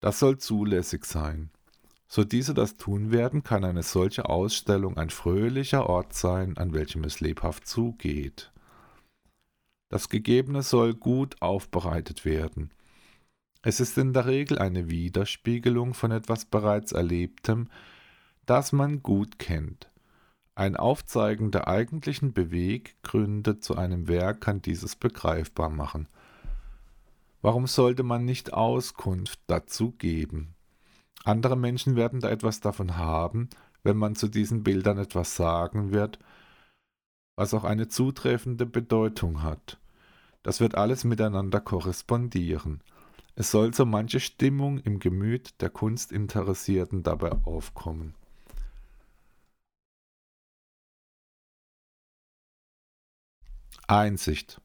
Das 0.00 0.18
soll 0.18 0.38
zulässig 0.38 1.04
sein. 1.04 1.50
So 2.08 2.24
diese 2.24 2.52
das 2.52 2.76
tun 2.76 3.12
werden, 3.12 3.44
kann 3.44 3.64
eine 3.64 3.82
solche 3.82 4.28
Ausstellung 4.28 4.96
ein 4.96 5.10
fröhlicher 5.10 5.88
Ort 5.88 6.14
sein, 6.14 6.56
an 6.58 6.72
welchem 6.74 7.04
es 7.04 7.20
lebhaft 7.20 7.66
zugeht. 7.66 8.50
Das 9.88 10.08
Gegebene 10.08 10.62
soll 10.62 10.94
gut 10.94 11.40
aufbereitet 11.40 12.24
werden. 12.24 12.70
Es 13.66 13.80
ist 13.80 13.96
in 13.96 14.12
der 14.12 14.26
Regel 14.26 14.58
eine 14.58 14.90
Widerspiegelung 14.90 15.94
von 15.94 16.10
etwas 16.10 16.44
bereits 16.44 16.92
Erlebtem, 16.92 17.70
das 18.44 18.72
man 18.72 19.02
gut 19.02 19.38
kennt. 19.38 19.90
Ein 20.54 20.76
Aufzeigen 20.76 21.50
der 21.50 21.66
eigentlichen 21.66 22.34
Beweggründe 22.34 23.60
zu 23.60 23.74
einem 23.74 24.06
Werk 24.06 24.42
kann 24.42 24.60
dieses 24.60 24.96
begreifbar 24.96 25.70
machen. 25.70 26.08
Warum 27.40 27.66
sollte 27.66 28.02
man 28.02 28.26
nicht 28.26 28.52
Auskunft 28.52 29.40
dazu 29.46 29.92
geben? 29.92 30.54
Andere 31.24 31.56
Menschen 31.56 31.96
werden 31.96 32.20
da 32.20 32.28
etwas 32.28 32.60
davon 32.60 32.98
haben, 32.98 33.48
wenn 33.82 33.96
man 33.96 34.14
zu 34.14 34.28
diesen 34.28 34.62
Bildern 34.62 34.98
etwas 34.98 35.36
sagen 35.36 35.90
wird, 35.90 36.18
was 37.34 37.54
auch 37.54 37.64
eine 37.64 37.88
zutreffende 37.88 38.66
Bedeutung 38.66 39.42
hat. 39.42 39.80
Das 40.42 40.60
wird 40.60 40.74
alles 40.74 41.04
miteinander 41.04 41.60
korrespondieren. 41.60 42.82
Es 43.36 43.50
soll 43.50 43.74
so 43.74 43.84
manche 43.84 44.20
Stimmung 44.20 44.78
im 44.78 45.00
Gemüt 45.00 45.60
der 45.60 45.70
Kunstinteressierten 45.70 47.02
dabei 47.02 47.32
aufkommen. 47.44 48.14
Einsicht 53.86 54.60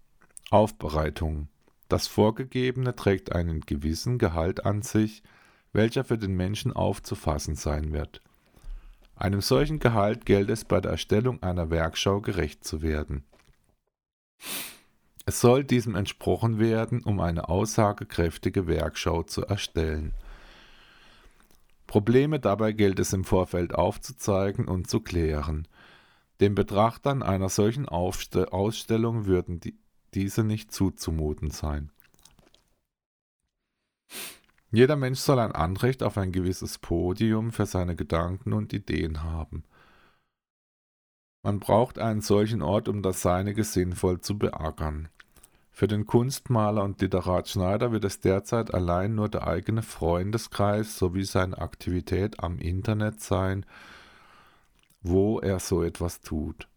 Aufbereitung 0.50 1.50
Das 1.90 2.08
Vorgegebene 2.08 2.96
trägt 2.96 3.34
einen 3.34 3.62
gewissen 3.62 4.18
Gehalt 4.18 4.66
an 4.66 4.82
sich, 4.82 5.24
welcher 5.74 6.04
für 6.04 6.18
den 6.18 6.36
Menschen 6.36 6.72
aufzufassen 6.72 7.56
sein 7.56 7.92
wird. 7.92 8.22
Einem 9.16 9.42
solchen 9.42 9.80
Gehalt 9.80 10.26
gilt 10.26 10.50
es 10.50 10.64
bei 10.64 10.80
der 10.80 10.92
Erstellung 10.92 11.44
einer 11.44 11.70
Werkschau 11.70 12.22
gerecht 12.22 12.64
zu 12.64 12.82
werden. 12.82 13.26
Es 15.30 15.42
soll 15.42 15.64
diesem 15.64 15.94
entsprochen 15.94 16.58
werden, 16.58 17.04
um 17.04 17.20
eine 17.20 17.50
aussagekräftige 17.50 18.66
Werkschau 18.66 19.22
zu 19.22 19.46
erstellen. 19.46 20.16
Probleme 21.86 22.40
dabei 22.40 22.72
gilt 22.72 22.98
es 22.98 23.14
im 23.14 23.24
Vorfeld 23.24 23.76
aufzuzeigen 23.76 24.68
und 24.68 24.90
zu 24.90 25.02
klären. 25.02 25.68
Den 26.40 26.56
Betrachtern 26.56 27.22
einer 27.22 27.50
solchen 27.50 27.88
Aufste 27.88 28.54
Ausstellung 28.54 29.28
würden 29.28 29.60
die, 29.60 29.78
diese 30.16 30.44
nicht 30.44 30.72
zuzumuten 30.72 31.52
sein. 31.52 31.92
Jeder 34.72 34.96
Mensch 34.96 35.20
soll 35.20 35.38
ein 35.38 35.52
Anrecht 35.52 36.02
auf 36.02 36.18
ein 36.18 36.32
gewisses 36.32 36.80
Podium 36.80 37.52
für 37.52 37.68
seine 37.68 37.96
Gedanken 37.96 38.52
und 38.52 38.74
Ideen 38.74 39.22
haben. 39.22 39.64
Man 41.44 41.60
braucht 41.60 42.00
einen 42.00 42.22
solchen 42.22 42.64
Ort, 42.64 42.88
um 42.88 43.04
das 43.04 43.22
Seinige 43.22 43.64
sinnvoll 43.64 44.22
zu 44.22 44.36
beackern. 44.36 45.08
Für 45.80 45.88
den 45.88 46.06
Kunstmaler 46.06 46.84
und 46.84 47.00
Literat 47.00 47.48
Schneider 47.48 47.94
wird 47.94 48.04
es 48.04 48.20
derzeit 48.20 48.74
allein 48.74 49.16
nur 49.16 49.30
der 49.30 49.48
eigene 49.48 49.82
Freundeskreis 49.82 50.98
sowie 50.98 51.24
seine 51.24 51.58
Aktivität 51.58 52.44
am 52.44 52.60
Internet 52.60 53.22
sein, 53.22 53.66
wo 55.02 55.40
er 55.40 55.60
so 55.60 55.82
etwas 55.82 56.20
tut. 56.20 56.68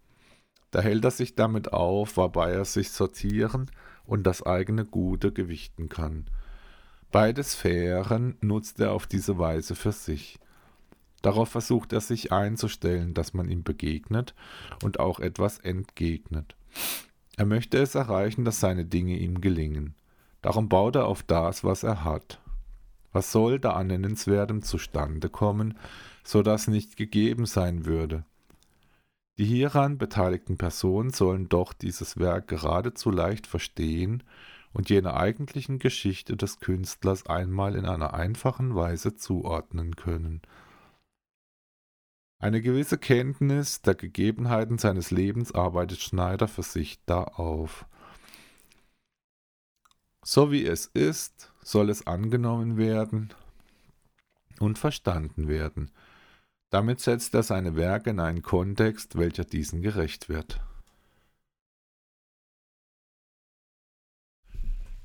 Da 0.70 0.82
hält 0.82 1.04
er 1.04 1.10
sich 1.10 1.34
damit 1.34 1.72
auf, 1.72 2.16
wobei 2.16 2.52
er 2.52 2.64
sich 2.64 2.92
sortieren 2.92 3.72
und 4.04 4.22
das 4.22 4.46
eigene 4.46 4.84
Gute 4.84 5.32
gewichten 5.32 5.88
kann. 5.88 6.26
Beide 7.10 7.42
Sphären 7.42 8.36
nutzt 8.40 8.78
er 8.78 8.92
auf 8.92 9.08
diese 9.08 9.36
Weise 9.36 9.74
für 9.74 9.90
sich. 9.90 10.38
Darauf 11.22 11.48
versucht 11.48 11.92
er 11.92 12.00
sich 12.00 12.30
einzustellen, 12.30 13.14
dass 13.14 13.34
man 13.34 13.48
ihm 13.48 13.64
begegnet 13.64 14.36
und 14.84 15.00
auch 15.00 15.18
etwas 15.18 15.58
entgegnet. 15.58 16.54
Er 17.36 17.46
möchte 17.46 17.78
es 17.78 17.94
erreichen, 17.94 18.44
dass 18.44 18.60
seine 18.60 18.84
Dinge 18.84 19.18
ihm 19.18 19.40
gelingen. 19.40 19.94
Darum 20.42 20.68
baut 20.68 20.96
er 20.96 21.06
auf 21.06 21.22
das, 21.22 21.64
was 21.64 21.82
er 21.82 22.04
hat. 22.04 22.40
Was 23.12 23.32
soll 23.32 23.58
da 23.58 23.72
an 23.72 23.88
Nennenswertem 23.88 24.62
zustande 24.62 25.28
kommen, 25.28 25.78
so 26.24 26.42
dass 26.42 26.66
nicht 26.66 26.96
gegeben 26.96 27.46
sein 27.46 27.84
würde? 27.84 28.24
Die 29.38 29.44
hieran 29.44 29.98
beteiligten 29.98 30.58
Personen 30.58 31.10
sollen 31.10 31.48
doch 31.48 31.72
dieses 31.72 32.18
Werk 32.18 32.48
geradezu 32.48 33.10
leicht 33.10 33.46
verstehen 33.46 34.22
und 34.72 34.90
jener 34.90 35.16
eigentlichen 35.16 35.78
Geschichte 35.78 36.36
des 36.36 36.60
Künstlers 36.60 37.26
einmal 37.26 37.76
in 37.76 37.86
einer 37.86 38.14
einfachen 38.14 38.74
Weise 38.74 39.16
zuordnen 39.16 39.96
können. 39.96 40.42
Eine 42.42 42.60
gewisse 42.60 42.98
Kenntnis 42.98 43.82
der 43.82 43.94
Gegebenheiten 43.94 44.76
seines 44.76 45.12
Lebens 45.12 45.52
arbeitet 45.52 46.00
Schneider 46.00 46.48
für 46.48 46.64
sich 46.64 46.98
da 47.06 47.22
auf. 47.22 47.86
So 50.24 50.50
wie 50.50 50.66
es 50.66 50.86
ist, 50.86 51.52
soll 51.62 51.88
es 51.88 52.08
angenommen 52.08 52.76
werden 52.76 53.32
und 54.58 54.76
verstanden 54.76 55.46
werden. 55.46 55.92
Damit 56.70 56.98
setzt 56.98 57.32
er 57.34 57.44
seine 57.44 57.76
Werke 57.76 58.10
in 58.10 58.18
einen 58.18 58.42
Kontext, 58.42 59.16
welcher 59.16 59.44
diesen 59.44 59.80
gerecht 59.80 60.28
wird. 60.28 60.60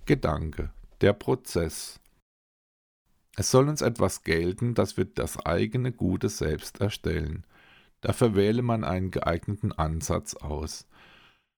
Gedanke, 0.08 0.72
der 1.02 1.14
Prozess. 1.14 2.00
Es 3.40 3.52
soll 3.52 3.70
uns 3.70 3.84
etwas 3.84 4.24
gelten, 4.24 4.74
dass 4.74 4.98
wir 4.98 5.06
das 5.06 5.38
eigene 5.46 5.92
Gute 5.92 6.28
selbst 6.28 6.82
erstellen. 6.82 7.46
Dafür 8.02 8.34
wähle 8.36 8.64
man 8.64 8.84
einen 8.84 9.12
geeigneten 9.12 9.72
Ansatz 9.72 10.34
aus. 10.34 10.88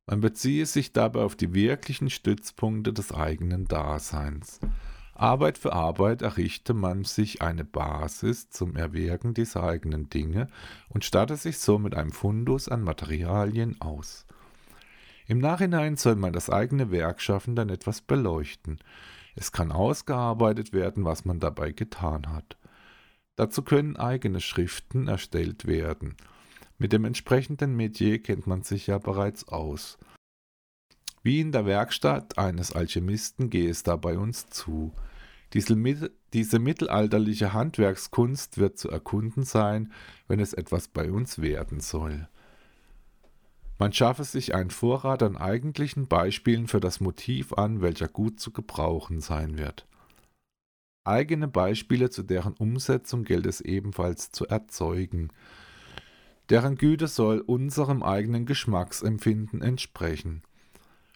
Man 0.06 0.20
beziehe 0.20 0.66
sich 0.66 0.92
dabei 0.92 1.22
auf 1.22 1.38
die 1.38 1.54
wirklichen 1.54 2.10
Stützpunkte 2.10 2.92
des 2.92 3.14
eigenen 3.14 3.66
Daseins. 3.66 4.60
Arbeit 5.14 5.58
für 5.58 5.72
Arbeit 5.72 6.22
errichte 6.22 6.74
man 6.74 7.06
sich 7.06 7.42
eine 7.42 7.64
Basis 7.64 8.50
zum 8.50 8.76
Erwirken 8.76 9.34
dieser 9.34 9.64
eigenen 9.64 10.10
Dinge 10.10 10.48
und 10.90 11.06
statte 11.06 11.38
sich 11.38 11.60
so 11.60 11.80
mit 11.80 11.96
einem 11.96 12.12
Fundus 12.12 12.68
an 12.68 12.82
Materialien 12.84 13.80
aus. 13.80 14.26
Im 15.28 15.40
Nachhinein 15.40 15.96
soll 15.96 16.16
man 16.16 16.34
das 16.34 16.50
eigene 16.50 16.92
Werk 16.92 17.22
schaffen 17.22 17.56
dann 17.56 17.70
etwas 17.70 18.02
beleuchten. 18.02 18.80
Es 19.40 19.54
kann 19.54 19.72
ausgearbeitet 19.72 20.74
werden, 20.74 21.06
was 21.06 21.24
man 21.24 21.40
dabei 21.40 21.72
getan 21.72 22.28
hat. 22.28 22.58
Dazu 23.38 23.62
können 23.62 23.96
eigene 23.96 24.42
Schriften 24.42 25.08
erstellt 25.08 25.66
werden. 25.66 26.18
Mit 26.78 26.92
dem 26.92 27.06
entsprechenden 27.06 27.74
Metier 27.74 28.22
kennt 28.22 28.48
man 28.48 28.64
sich 28.64 28.88
ja 28.88 28.98
bereits 28.98 29.48
aus. 29.48 29.98
Wie 31.24 31.40
in 31.40 31.54
der 31.54 31.66
Werkstatt 31.66 32.38
eines 32.38 32.74
Alchemisten 32.74 33.50
gehe 33.50 33.70
es 33.70 33.84
da 33.84 33.96
bei 33.96 34.18
uns 34.18 34.48
zu. 34.48 34.92
Diese, 35.54 36.12
diese 36.34 36.60
mittelalterliche 36.60 37.54
Handwerkskunst 37.54 38.58
wird 38.58 38.78
zu 38.78 38.90
erkunden 38.90 39.44
sein, 39.44 39.94
wenn 40.28 40.42
es 40.42 40.52
etwas 40.52 40.90
bei 40.90 41.10
uns 41.14 41.42
werden 41.42 41.80
soll. 41.80 42.28
Man 43.80 43.94
schaffe 43.94 44.26
sich 44.26 44.54
einen 44.54 44.72
Vorrat 44.72 45.24
an 45.24 45.38
eigentlichen 45.38 46.08
Beispielen 46.08 46.68
für 46.68 46.82
das 46.82 47.00
Motiv 47.00 47.54
an, 47.54 47.82
welcher 47.82 48.10
gut 48.10 48.40
zu 48.40 48.52
gebrauchen 48.52 49.22
sein 49.22 49.58
wird. 49.58 49.88
Eigene 51.06 51.48
Beispiele 51.48 52.10
zu 52.10 52.24
deren 52.24 52.54
Umsetzung 52.54 53.24
gilt 53.24 53.46
es 53.46 53.62
ebenfalls 53.62 54.32
zu 54.32 54.46
erzeugen. 54.46 55.30
Deren 56.50 56.76
Güte 56.76 57.08
soll 57.08 57.40
unserem 57.40 58.04
eigenen 58.04 58.46
Geschmacksempfinden 58.46 59.62
entsprechen. 59.62 60.44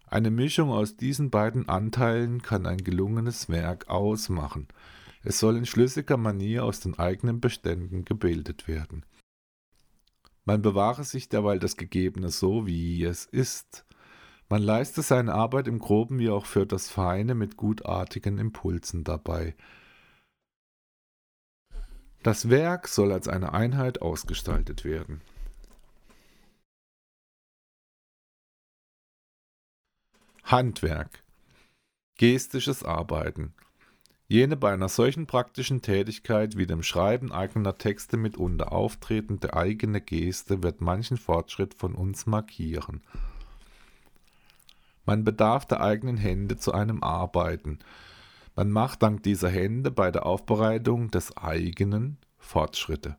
Eine 0.07 0.31
Mischung 0.31 0.71
aus 0.71 0.95
diesen 0.95 1.31
beiden 1.31 1.67
Anteilen 1.67 2.41
kann 2.41 2.65
ein 2.65 2.77
gelungenes 2.77 3.49
Werk 3.49 3.89
ausmachen. 3.89 4.69
Es 5.21 5.37
soll 5.37 5.57
in 5.57 5.65
schlüssiger 5.65 6.15
Manier 6.15 6.63
aus 6.63 6.79
den 6.79 6.97
eigenen 6.97 7.41
Beständen 7.41 8.05
gebildet 8.05 8.69
werden. 8.69 9.03
Man 10.45 10.61
bewahre 10.61 11.03
sich 11.03 11.29
derweil 11.29 11.59
das 11.59 11.77
Gegebene 11.77 12.29
so, 12.29 12.67
wie 12.67 13.03
es 13.03 13.25
ist. 13.25 13.85
Man 14.49 14.61
leiste 14.61 15.01
seine 15.01 15.33
Arbeit 15.33 15.67
im 15.67 15.79
Groben 15.79 16.19
wie 16.19 16.29
auch 16.29 16.45
für 16.45 16.65
das 16.65 16.89
Feine 16.89 17.33
mit 17.33 17.55
gutartigen 17.55 18.37
Impulsen 18.37 19.03
dabei. 19.03 19.55
Das 22.23 22.49
Werk 22.49 22.87
soll 22.87 23.11
als 23.11 23.27
eine 23.27 23.53
Einheit 23.53 24.01
ausgestaltet 24.01 24.83
werden. 24.85 25.21
Handwerk 30.43 31.23
Gestisches 32.15 32.83
Arbeiten 32.83 33.53
Jene 34.33 34.57
bei 34.57 34.73
einer 34.73 34.89
solchen 34.89 35.27
praktischen 35.27 35.83
Tätigkeit 35.83 36.57
wie 36.57 36.65
dem 36.65 36.81
Schreiben 36.81 37.31
eigener 37.31 37.77
Texte 37.77 38.17
mitunter 38.17 38.71
auftretende 38.71 39.53
eigene 39.53 40.01
Geste 40.01 40.63
wird 40.63 40.81
manchen 40.81 41.17
Fortschritt 41.17 41.75
von 41.75 41.93
uns 41.93 42.25
markieren. 42.25 43.03
Man 45.05 45.23
bedarf 45.23 45.67
der 45.67 45.81
eigenen 45.81 46.17
Hände 46.17 46.57
zu 46.57 46.71
einem 46.71 47.03
Arbeiten. 47.03 47.77
Man 48.55 48.71
macht 48.71 49.03
dank 49.03 49.21
dieser 49.21 49.49
Hände 49.49 49.91
bei 49.91 50.09
der 50.09 50.25
Aufbereitung 50.25 51.11
des 51.11 51.37
eigenen 51.37 52.17
Fortschritte. 52.39 53.17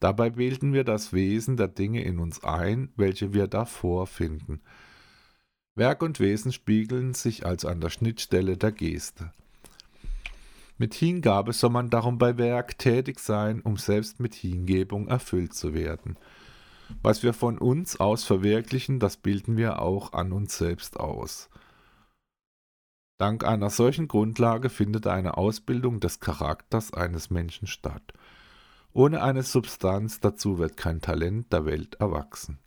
Dabei 0.00 0.30
bilden 0.30 0.72
wir 0.72 0.84
das 0.84 1.12
Wesen 1.12 1.58
der 1.58 1.68
Dinge 1.68 2.02
in 2.02 2.18
uns 2.18 2.42
ein, 2.44 2.88
welche 2.96 3.34
wir 3.34 3.46
davor 3.46 4.06
finden. 4.06 4.62
Werk 5.74 6.02
und 6.02 6.18
Wesen 6.18 6.50
spiegeln 6.50 7.12
sich 7.12 7.44
also 7.44 7.68
an 7.68 7.82
der 7.82 7.90
Schnittstelle 7.90 8.56
der 8.56 8.72
Geste. 8.72 9.32
Mit 10.78 10.94
Hingabe 10.94 11.52
soll 11.52 11.70
man 11.70 11.88
darum 11.88 12.18
bei 12.18 12.36
Werk 12.36 12.78
tätig 12.78 13.18
sein, 13.20 13.60
um 13.62 13.76
selbst 13.76 14.20
mit 14.20 14.34
Hingebung 14.34 15.08
erfüllt 15.08 15.54
zu 15.54 15.72
werden. 15.72 16.18
Was 17.02 17.22
wir 17.22 17.32
von 17.32 17.58
uns 17.58 17.98
aus 17.98 18.24
verwirklichen, 18.24 19.00
das 19.00 19.16
bilden 19.16 19.56
wir 19.56 19.80
auch 19.80 20.12
an 20.12 20.32
uns 20.32 20.58
selbst 20.58 20.98
aus. 21.00 21.48
Dank 23.18 23.44
einer 23.44 23.70
solchen 23.70 24.08
Grundlage 24.08 24.68
findet 24.68 25.06
eine 25.06 25.38
Ausbildung 25.38 26.00
des 26.00 26.20
Charakters 26.20 26.92
eines 26.92 27.30
Menschen 27.30 27.66
statt. 27.66 28.12
Ohne 28.92 29.22
eine 29.22 29.42
Substanz 29.42 30.20
dazu 30.20 30.58
wird 30.58 30.76
kein 30.76 31.00
Talent 31.00 31.52
der 31.52 31.64
Welt 31.64 31.94
erwachsen. 31.96 32.58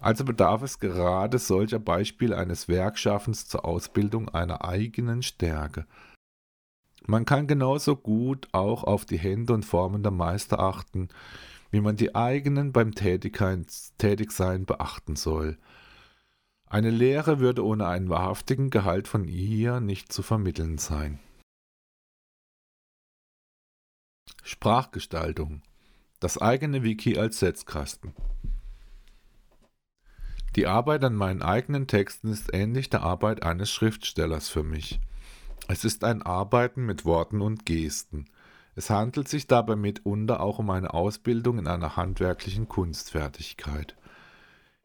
Also 0.00 0.24
bedarf 0.24 0.62
es 0.62 0.78
gerade 0.78 1.38
solcher 1.38 1.80
Beispiele 1.80 2.36
eines 2.36 2.68
Werkschaffens 2.68 3.48
zur 3.48 3.64
Ausbildung 3.64 4.28
einer 4.28 4.64
eigenen 4.64 5.22
Stärke, 5.22 5.86
man 7.08 7.24
kann 7.24 7.46
genauso 7.46 7.96
gut 7.96 8.48
auch 8.52 8.84
auf 8.84 9.06
die 9.06 9.18
Hände 9.18 9.54
und 9.54 9.64
Formen 9.64 10.02
der 10.02 10.12
Meister 10.12 10.60
achten, 10.60 11.08
wie 11.70 11.80
man 11.80 11.96
die 11.96 12.14
eigenen 12.14 12.72
beim 12.72 12.94
Tätigsein 12.94 14.66
beachten 14.66 15.16
soll. 15.16 15.56
Eine 16.66 16.90
Lehre 16.90 17.40
würde 17.40 17.64
ohne 17.64 17.86
einen 17.86 18.10
wahrhaftigen 18.10 18.68
Gehalt 18.68 19.08
von 19.08 19.26
ihr 19.26 19.80
nicht 19.80 20.12
zu 20.12 20.22
vermitteln 20.22 20.76
sein. 20.76 21.18
Sprachgestaltung. 24.42 25.62
Das 26.20 26.36
eigene 26.36 26.82
Wiki 26.82 27.16
als 27.16 27.38
Setzkasten. 27.38 28.12
Die 30.56 30.66
Arbeit 30.66 31.04
an 31.04 31.14
meinen 31.14 31.40
eigenen 31.40 31.86
Texten 31.86 32.28
ist 32.28 32.52
ähnlich 32.52 32.90
der 32.90 33.02
Arbeit 33.02 33.44
eines 33.44 33.70
Schriftstellers 33.70 34.50
für 34.50 34.62
mich. 34.62 35.00
Es 35.70 35.84
ist 35.84 36.02
ein 36.02 36.22
Arbeiten 36.22 36.86
mit 36.86 37.04
Worten 37.04 37.42
und 37.42 37.66
Gesten. 37.66 38.24
Es 38.74 38.88
handelt 38.88 39.28
sich 39.28 39.46
dabei 39.46 39.76
mitunter 39.76 40.40
auch 40.40 40.58
um 40.58 40.70
eine 40.70 40.94
Ausbildung 40.94 41.58
in 41.58 41.66
einer 41.66 41.94
handwerklichen 41.94 42.68
Kunstfertigkeit. 42.68 43.94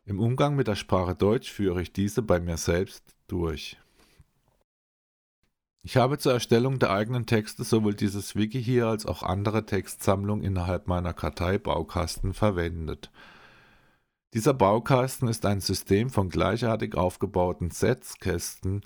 Im 0.05 0.19
Umgang 0.19 0.57
mit 0.57 0.67
der 0.67 0.75
Sprache 0.75 1.15
Deutsch 1.15 1.49
führe 1.49 1.81
ich 1.81 1.93
diese 1.93 2.21
bei 2.21 2.41
mir 2.41 2.57
selbst 2.57 3.15
durch. 3.27 3.77
Ich 5.83 5.95
habe 5.95 6.17
zur 6.17 6.33
Erstellung 6.33 6.79
der 6.79 6.91
eigenen 6.91 7.25
Texte 7.27 7.63
sowohl 7.63 7.93
dieses 7.93 8.35
Wiki 8.35 8.61
hier 8.61 8.87
als 8.87 9.05
auch 9.05 9.23
andere 9.23 9.65
Textsammlungen 9.65 10.43
innerhalb 10.43 10.87
meiner 10.87 11.13
Kartei 11.13 11.57
Baukasten 11.59 12.33
verwendet. 12.33 13.09
Dieser 14.33 14.53
Baukasten 14.53 15.29
ist 15.29 15.45
ein 15.45 15.61
System 15.61 16.09
von 16.09 16.27
gleichartig 16.27 16.95
aufgebauten 16.95 17.71
Setzkästen, 17.71 18.83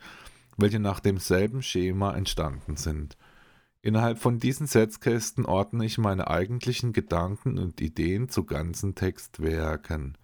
welche 0.57 0.79
nach 0.79 0.99
demselben 0.99 1.61
Schema 1.61 2.13
entstanden 2.13 2.75
sind. 2.75 3.17
Innerhalb 3.81 4.19
von 4.19 4.39
diesen 4.39 4.67
Setzkästen 4.67 5.45
ordne 5.45 5.85
ich 5.85 5.97
meine 5.97 6.27
eigentlichen 6.27 6.91
Gedanken 6.93 7.57
und 7.57 7.79
Ideen 7.79 8.27
zu 8.27 8.43
ganzen 8.43 8.95
Textwerken. 8.95 10.17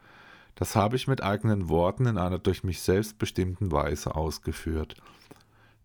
Das 0.55 0.75
habe 0.75 0.95
ich 0.95 1.07
mit 1.07 1.23
eigenen 1.23 1.69
Worten 1.69 2.05
in 2.05 2.17
einer 2.17 2.39
durch 2.39 2.63
mich 2.63 2.81
selbst 2.81 3.17
bestimmten 3.17 3.71
Weise 3.71 4.15
ausgeführt. 4.15 4.95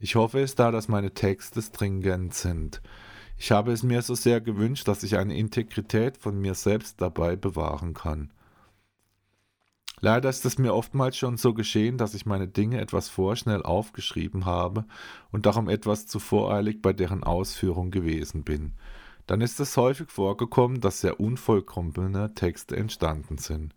Ich 0.01 0.15
hoffe 0.15 0.41
es 0.41 0.55
da, 0.55 0.71
dass 0.71 0.89
meine 0.89 1.13
Texte 1.13 1.63
stringent 1.63 2.35
sind. 2.35 2.83
Ich 3.37 3.53
habe 3.53 3.73
es 3.73 3.83
mir 3.83 4.03
so 4.03 4.15
sehr 4.15 4.41
gewünscht, 4.41 4.89
dass 4.89 5.03
ich 5.03 5.17
eine 5.17 5.37
Integrität 5.37 6.17
von 6.17 6.41
mir 6.41 6.55
selbst 6.55 7.01
dabei 7.01 7.37
bewahren 7.37 7.95
kann. 7.95 8.33
Leider 10.01 10.29
ist 10.29 10.45
es 10.45 10.59
mir 10.59 10.75
oftmals 10.75 11.17
schon 11.17 11.37
so 11.37 11.55
geschehen, 11.55 11.99
dass 11.99 12.15
ich 12.15 12.25
meine 12.27 12.49
Dinge 12.49 12.81
etwas 12.81 13.09
vorschnell 13.09 13.63
aufgeschrieben 13.63 14.45
habe 14.45 14.85
und 15.33 15.47
darum 15.47 15.69
etwas 15.69 16.07
zu 16.07 16.19
voreilig 16.19 16.83
bei 16.83 16.93
deren 16.93 17.25
Ausführung 17.25 17.91
gewesen 17.91 18.45
bin. 18.45 18.75
Dann 19.27 19.41
ist 19.41 19.61
es 19.61 19.77
häufig 19.77 20.11
vorgekommen, 20.11 20.81
dass 20.81 21.01
sehr 21.01 21.21
unvollkommene 21.21 22.35
Texte 22.35 22.77
entstanden 22.77 23.39
sind. 23.39 23.75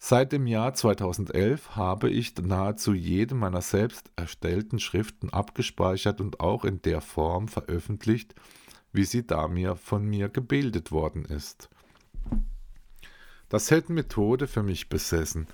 Seit 0.00 0.30
dem 0.30 0.46
Jahr 0.46 0.74
2011 0.74 1.74
habe 1.74 2.08
ich 2.08 2.36
nahezu 2.36 2.94
jede 2.94 3.34
meiner 3.34 3.60
selbst 3.60 4.12
erstellten 4.14 4.78
Schriften 4.78 5.30
abgespeichert 5.30 6.20
und 6.20 6.38
auch 6.38 6.64
in 6.64 6.80
der 6.82 7.00
Form 7.00 7.48
veröffentlicht, 7.48 8.36
wie 8.92 9.04
sie 9.04 9.26
da 9.26 9.48
mir 9.48 9.74
von 9.74 10.04
mir 10.04 10.28
gebildet 10.28 10.92
worden 10.92 11.24
ist. 11.24 11.68
Das 13.48 13.70
hätte 13.70 13.92
Methode 13.92 14.46
für 14.46 14.62
mich 14.62 14.88
besessen. 14.88 15.46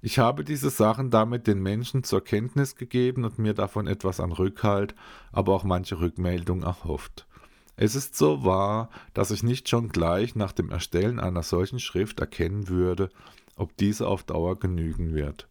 Ich 0.00 0.18
habe 0.20 0.44
diese 0.44 0.70
Sachen 0.70 1.10
damit 1.10 1.46
den 1.46 1.60
Menschen 1.60 2.04
zur 2.04 2.22
Kenntnis 2.22 2.76
gegeben 2.76 3.24
und 3.24 3.38
mir 3.38 3.54
davon 3.54 3.88
etwas 3.88 4.20
an 4.20 4.30
Rückhalt, 4.30 4.94
aber 5.32 5.54
auch 5.54 5.64
manche 5.64 5.98
Rückmeldung 5.98 6.62
erhofft. 6.62 7.26
Es 7.74 7.94
ist 7.94 8.16
so 8.16 8.44
wahr, 8.44 8.90
dass 9.14 9.30
ich 9.30 9.42
nicht 9.42 9.68
schon 9.68 9.88
gleich 9.88 10.34
nach 10.34 10.52
dem 10.52 10.70
Erstellen 10.70 11.18
einer 11.18 11.42
solchen 11.42 11.80
Schrift 11.80 12.20
erkennen 12.20 12.68
würde, 12.68 13.08
ob 13.56 13.76
diese 13.76 14.06
auf 14.06 14.22
Dauer 14.22 14.58
genügen 14.58 15.14
wird. 15.14 15.48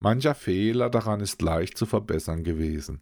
Mancher 0.00 0.34
Fehler 0.34 0.90
daran 0.90 1.20
ist 1.20 1.40
leicht 1.42 1.78
zu 1.78 1.86
verbessern 1.86 2.44
gewesen. 2.44 3.00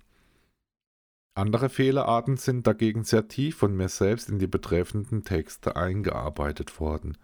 Andere 1.36 1.68
Fehlerarten 1.68 2.36
sind 2.36 2.66
dagegen 2.66 3.02
sehr 3.02 3.26
tief 3.26 3.56
von 3.56 3.76
mir 3.76 3.88
selbst 3.88 4.28
in 4.28 4.38
die 4.38 4.46
betreffenden 4.46 5.24
Texte 5.24 5.74
eingearbeitet 5.74 6.78
worden. 6.78 7.18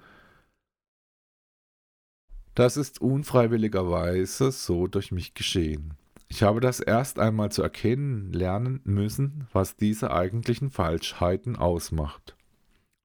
Das 2.55 2.77
ist 2.77 3.01
unfreiwilligerweise 3.01 4.51
so 4.51 4.89
durch 4.89 5.13
mich 5.13 5.35
geschehen. 5.35 5.95
Ich 6.27 6.43
habe 6.43 6.61
das 6.61 6.81
erst 6.81 7.21
einmal 7.21 7.53
zu 7.53 7.63
erkennen 7.63 8.33
lernen 8.33 8.81
müssen, 8.85 9.47
was 9.53 9.77
diese 9.77 10.11
eigentlichen 10.11 10.71
Falschheiten 10.71 11.57
ausmacht. 11.57 12.37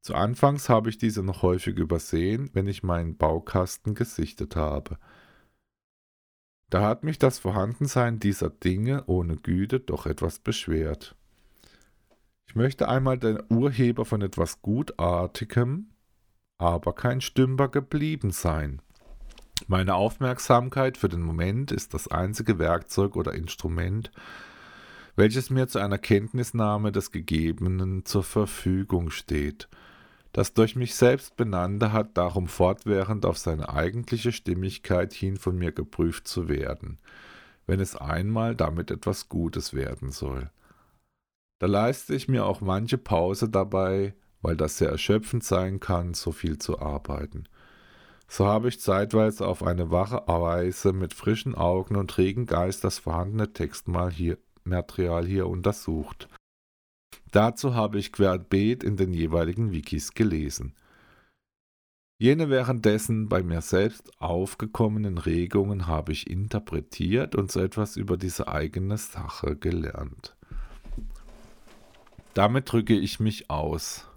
Zu 0.02 0.16
Anfangs 0.16 0.70
habe 0.70 0.90
ich 0.90 0.98
diese 0.98 1.24
noch 1.24 1.42
häufig 1.42 1.78
übersehen, 1.78 2.50
wenn 2.54 2.68
ich 2.68 2.84
meinen 2.84 3.18
Baukasten 3.18 3.96
gesichtet 3.96 4.56
habe. 4.56 4.98
Da 6.70 6.82
hat 6.82 7.04
mich 7.04 7.20
das 7.20 7.40
Vorhandensein 7.40 8.20
dieser 8.20 8.50
Dinge 8.50 9.04
ohne 9.06 9.36
Güte 9.36 9.80
doch 9.80 10.06
etwas 10.06 10.40
beschwert. 10.40 11.16
Ich 12.48 12.56
möchte 12.56 12.90
einmal 12.90 13.18
der 13.18 13.50
Urheber 13.52 14.06
von 14.06 14.22
etwas 14.22 14.62
Gutartigem, 14.62 15.92
aber 16.58 16.94
kein 16.94 17.22
Stümper 17.22 17.70
geblieben 17.70 18.32
sein. 18.32 18.82
Meine 19.68 19.96
Aufmerksamkeit 19.96 20.98
für 20.98 21.10
den 21.10 21.22
Moment 21.22 21.72
ist 21.72 21.94
das 21.94 22.08
einzige 22.08 22.60
Werkzeug 22.60 23.16
oder 23.16 23.34
Instrument, 23.34 24.12
welches 25.16 25.50
mir 25.50 25.68
zu 25.68 25.80
einer 25.80 25.98
Kenntnisnahme 25.98 26.92
des 26.92 27.12
Gegebenen 27.12 28.06
zur 28.06 28.24
Verfügung 28.24 29.12
steht– 29.12 29.70
das 30.36 30.54
durch 30.54 30.76
mich 30.76 30.96
selbst 30.96 31.38
benannte 31.38 31.94
hat 31.94 32.18
darum 32.18 32.50
fortwährend 32.50 33.26
auf 33.26 33.38
seine 33.38 33.70
eigentliche 33.70 34.34
Stimmigkeit 34.34 35.14
hin 35.14 35.38
von 35.38 35.58
mir 35.58 35.72
geprüft 35.72 36.28
zu 36.28 36.50
werden, 36.50 36.98
wenn 37.68 37.80
es 37.80 37.96
einmal 37.96 38.54
damit 38.54 38.92
etwas 38.92 39.30
Gutes 39.30 39.74
werden 39.74 40.12
soll. 40.12 40.52
Da 41.60 41.68
leiste 41.68 42.14
ich 42.14 42.28
mir 42.28 42.46
auch 42.46 42.60
manche 42.60 42.98
Pause 42.98 43.48
dabei, 43.48 44.14
weil 44.42 44.58
das 44.58 44.78
sehr 44.78 44.90
erschöpfend 44.90 45.46
sein 45.46 45.80
kann, 45.80 46.14
so 46.14 46.34
viel 46.34 46.58
zu 46.58 46.80
arbeiten. 46.80 47.46
So 48.28 48.46
habe 48.46 48.68
ich 48.68 48.82
zeitweise 48.82 49.48
auf 49.48 49.64
eine 49.64 49.90
wache 49.90 50.24
Weise 50.28 50.92
mit 50.92 51.14
frischen 51.14 51.56
Augen 51.56 51.96
und 51.96 52.18
regen 52.18 52.46
Geist 52.46 52.84
das 52.84 53.00
vorhandene 53.00 53.54
Textmaterial 53.54 54.12
hier, 54.12 54.38
hier 55.24 55.48
untersucht. 55.48 56.28
Dazu 57.32 57.76
habe 57.76 58.00
ich 58.00 58.12
querbeet 58.12 58.84
in 58.84 58.98
den 58.98 59.14
jeweiligen 59.14 59.72
Wikis 59.72 60.14
gelesen. 60.14 60.74
Jene 62.18 62.50
währenddessen 62.50 63.28
bei 63.28 63.44
mir 63.44 63.60
selbst 63.60 64.10
aufgekommenen 64.22 65.18
Regungen 65.18 65.86
habe 65.88 66.14
ich 66.14 66.30
interpretiert 66.30 67.36
und 67.36 67.52
so 67.52 67.60
etwas 67.60 67.98
über 67.98 68.16
diese 68.16 68.48
eigene 68.48 68.98
Sache 68.98 69.58
gelernt. 69.58 70.36
Damit 72.34 72.72
drücke 72.72 72.96
ich 72.96 73.20
mich 73.20 73.50
aus. 73.50 74.08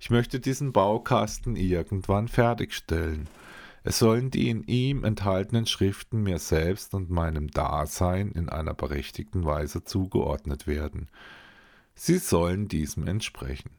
Ich 0.00 0.10
möchte 0.10 0.40
diesen 0.40 0.72
Baukasten 0.72 1.56
irgendwann 1.56 2.28
fertigstellen. 2.28 3.28
Es 3.84 3.98
sollen 3.98 4.30
die 4.30 4.48
in 4.48 4.62
ihm 4.64 5.04
enthaltenen 5.04 5.66
Schriften 5.66 6.22
mir 6.22 6.38
selbst 6.38 6.94
und 6.94 7.10
meinem 7.10 7.48
Dasein 7.48 8.32
in 8.32 8.48
einer 8.48 8.72
berechtigten 8.72 9.44
Weise 9.44 9.84
zugeordnet 9.84 10.66
werden. 10.66 11.08
Sie 11.94 12.18
sollen 12.18 12.68
diesem 12.68 13.06
entsprechen. 13.06 13.70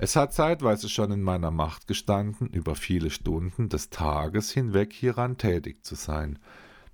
Es 0.00 0.14
hat 0.14 0.32
zeitweise 0.32 0.88
schon 0.88 1.10
in 1.10 1.22
meiner 1.22 1.50
Macht 1.50 1.88
gestanden, 1.88 2.46
über 2.46 2.76
viele 2.76 3.10
Stunden 3.10 3.68
des 3.68 3.90
Tages 3.90 4.52
hinweg 4.52 4.92
hieran 4.92 5.36
tätig 5.36 5.84
zu 5.84 5.96
sein. 5.96 6.38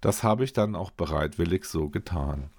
Das 0.01 0.23
habe 0.23 0.45
ich 0.45 0.55
dann 0.55 0.75
auch 0.75 0.91
bereitwillig 0.91 1.67
so 1.67 1.91
getan. 1.91 2.51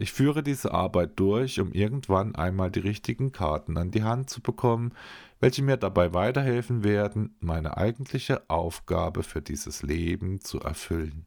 Ich 0.00 0.12
führe 0.12 0.44
diese 0.44 0.72
Arbeit 0.72 1.18
durch, 1.18 1.58
um 1.58 1.72
irgendwann 1.72 2.36
einmal 2.36 2.70
die 2.70 2.78
richtigen 2.78 3.32
Karten 3.32 3.76
an 3.76 3.90
die 3.90 4.04
Hand 4.04 4.30
zu 4.30 4.40
bekommen, 4.40 4.94
welche 5.40 5.62
mir 5.62 5.76
dabei 5.76 6.14
weiterhelfen 6.14 6.84
werden, 6.84 7.34
meine 7.40 7.76
eigentliche 7.76 8.48
Aufgabe 8.48 9.24
für 9.24 9.42
dieses 9.42 9.82
Leben 9.82 10.40
zu 10.40 10.60
erfüllen. 10.60 11.26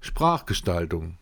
Sprachgestaltung 0.00 1.18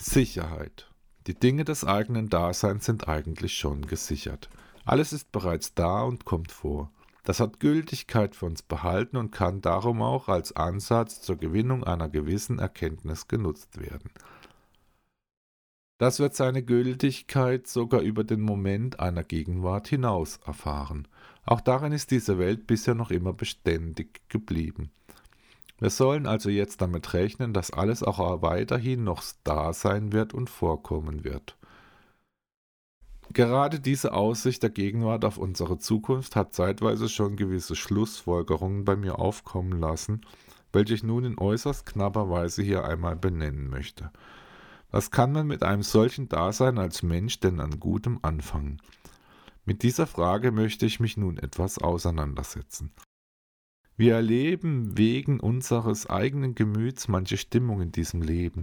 Sicherheit 0.00 0.90
die 1.26 1.38
Dinge 1.38 1.64
des 1.64 1.84
eigenen 1.84 2.28
Daseins 2.28 2.86
sind 2.86 3.08
eigentlich 3.08 3.54
schon 3.54 3.86
gesichert. 3.86 4.48
Alles 4.84 5.12
ist 5.12 5.30
bereits 5.32 5.74
da 5.74 6.02
und 6.02 6.24
kommt 6.24 6.50
vor. 6.50 6.90
Das 7.22 7.40
hat 7.40 7.60
Gültigkeit 7.60 8.34
für 8.34 8.46
uns 8.46 8.62
behalten 8.62 9.16
und 9.16 9.30
kann 9.30 9.60
darum 9.60 10.00
auch 10.00 10.28
als 10.28 10.56
Ansatz 10.56 11.20
zur 11.20 11.36
Gewinnung 11.36 11.84
einer 11.84 12.08
gewissen 12.08 12.58
Erkenntnis 12.58 13.28
genutzt 13.28 13.78
werden. 13.78 14.10
Das 15.98 16.18
wird 16.18 16.34
seine 16.34 16.62
Gültigkeit 16.62 17.66
sogar 17.66 18.00
über 18.00 18.24
den 18.24 18.40
Moment 18.40 18.98
einer 18.98 19.22
Gegenwart 19.22 19.86
hinaus 19.86 20.40
erfahren. 20.46 21.06
Auch 21.44 21.60
darin 21.60 21.92
ist 21.92 22.10
diese 22.10 22.38
Welt 22.38 22.66
bisher 22.66 22.94
noch 22.94 23.10
immer 23.10 23.34
beständig 23.34 24.22
geblieben. 24.30 24.90
Wir 25.80 25.90
sollen 25.90 26.26
also 26.26 26.50
jetzt 26.50 26.82
damit 26.82 27.14
rechnen, 27.14 27.54
dass 27.54 27.70
alles 27.70 28.02
auch 28.02 28.42
weiterhin 28.42 29.02
noch 29.02 29.22
da 29.44 29.72
sein 29.72 30.12
wird 30.12 30.34
und 30.34 30.50
vorkommen 30.50 31.24
wird. 31.24 31.56
Gerade 33.32 33.80
diese 33.80 34.12
Aussicht 34.12 34.62
der 34.62 34.70
Gegenwart 34.70 35.24
auf 35.24 35.38
unsere 35.38 35.78
Zukunft 35.78 36.36
hat 36.36 36.52
zeitweise 36.52 37.08
schon 37.08 37.36
gewisse 37.36 37.76
Schlussfolgerungen 37.76 38.84
bei 38.84 38.96
mir 38.96 39.18
aufkommen 39.18 39.78
lassen, 39.78 40.20
welche 40.72 40.94
ich 40.94 41.02
nun 41.02 41.24
in 41.24 41.38
äußerst 41.38 41.86
knapper 41.86 42.28
Weise 42.28 42.62
hier 42.62 42.84
einmal 42.84 43.16
benennen 43.16 43.70
möchte. 43.70 44.10
Was 44.90 45.10
kann 45.10 45.32
man 45.32 45.46
mit 45.46 45.62
einem 45.62 45.82
solchen 45.82 46.28
Dasein 46.28 46.76
als 46.78 47.02
Mensch 47.02 47.40
denn 47.40 47.60
an 47.60 47.78
Gutem 47.78 48.18
anfangen? 48.22 48.82
Mit 49.64 49.84
dieser 49.84 50.08
Frage 50.08 50.50
möchte 50.50 50.84
ich 50.84 50.98
mich 50.98 51.16
nun 51.16 51.38
etwas 51.38 51.78
auseinandersetzen. 51.78 52.92
Wir 54.00 54.14
erleben 54.14 54.96
wegen 54.96 55.40
unseres 55.40 56.08
eigenen 56.08 56.54
Gemüts 56.54 57.06
manche 57.06 57.36
Stimmung 57.36 57.82
in 57.82 57.92
diesem 57.92 58.22
Leben. 58.22 58.62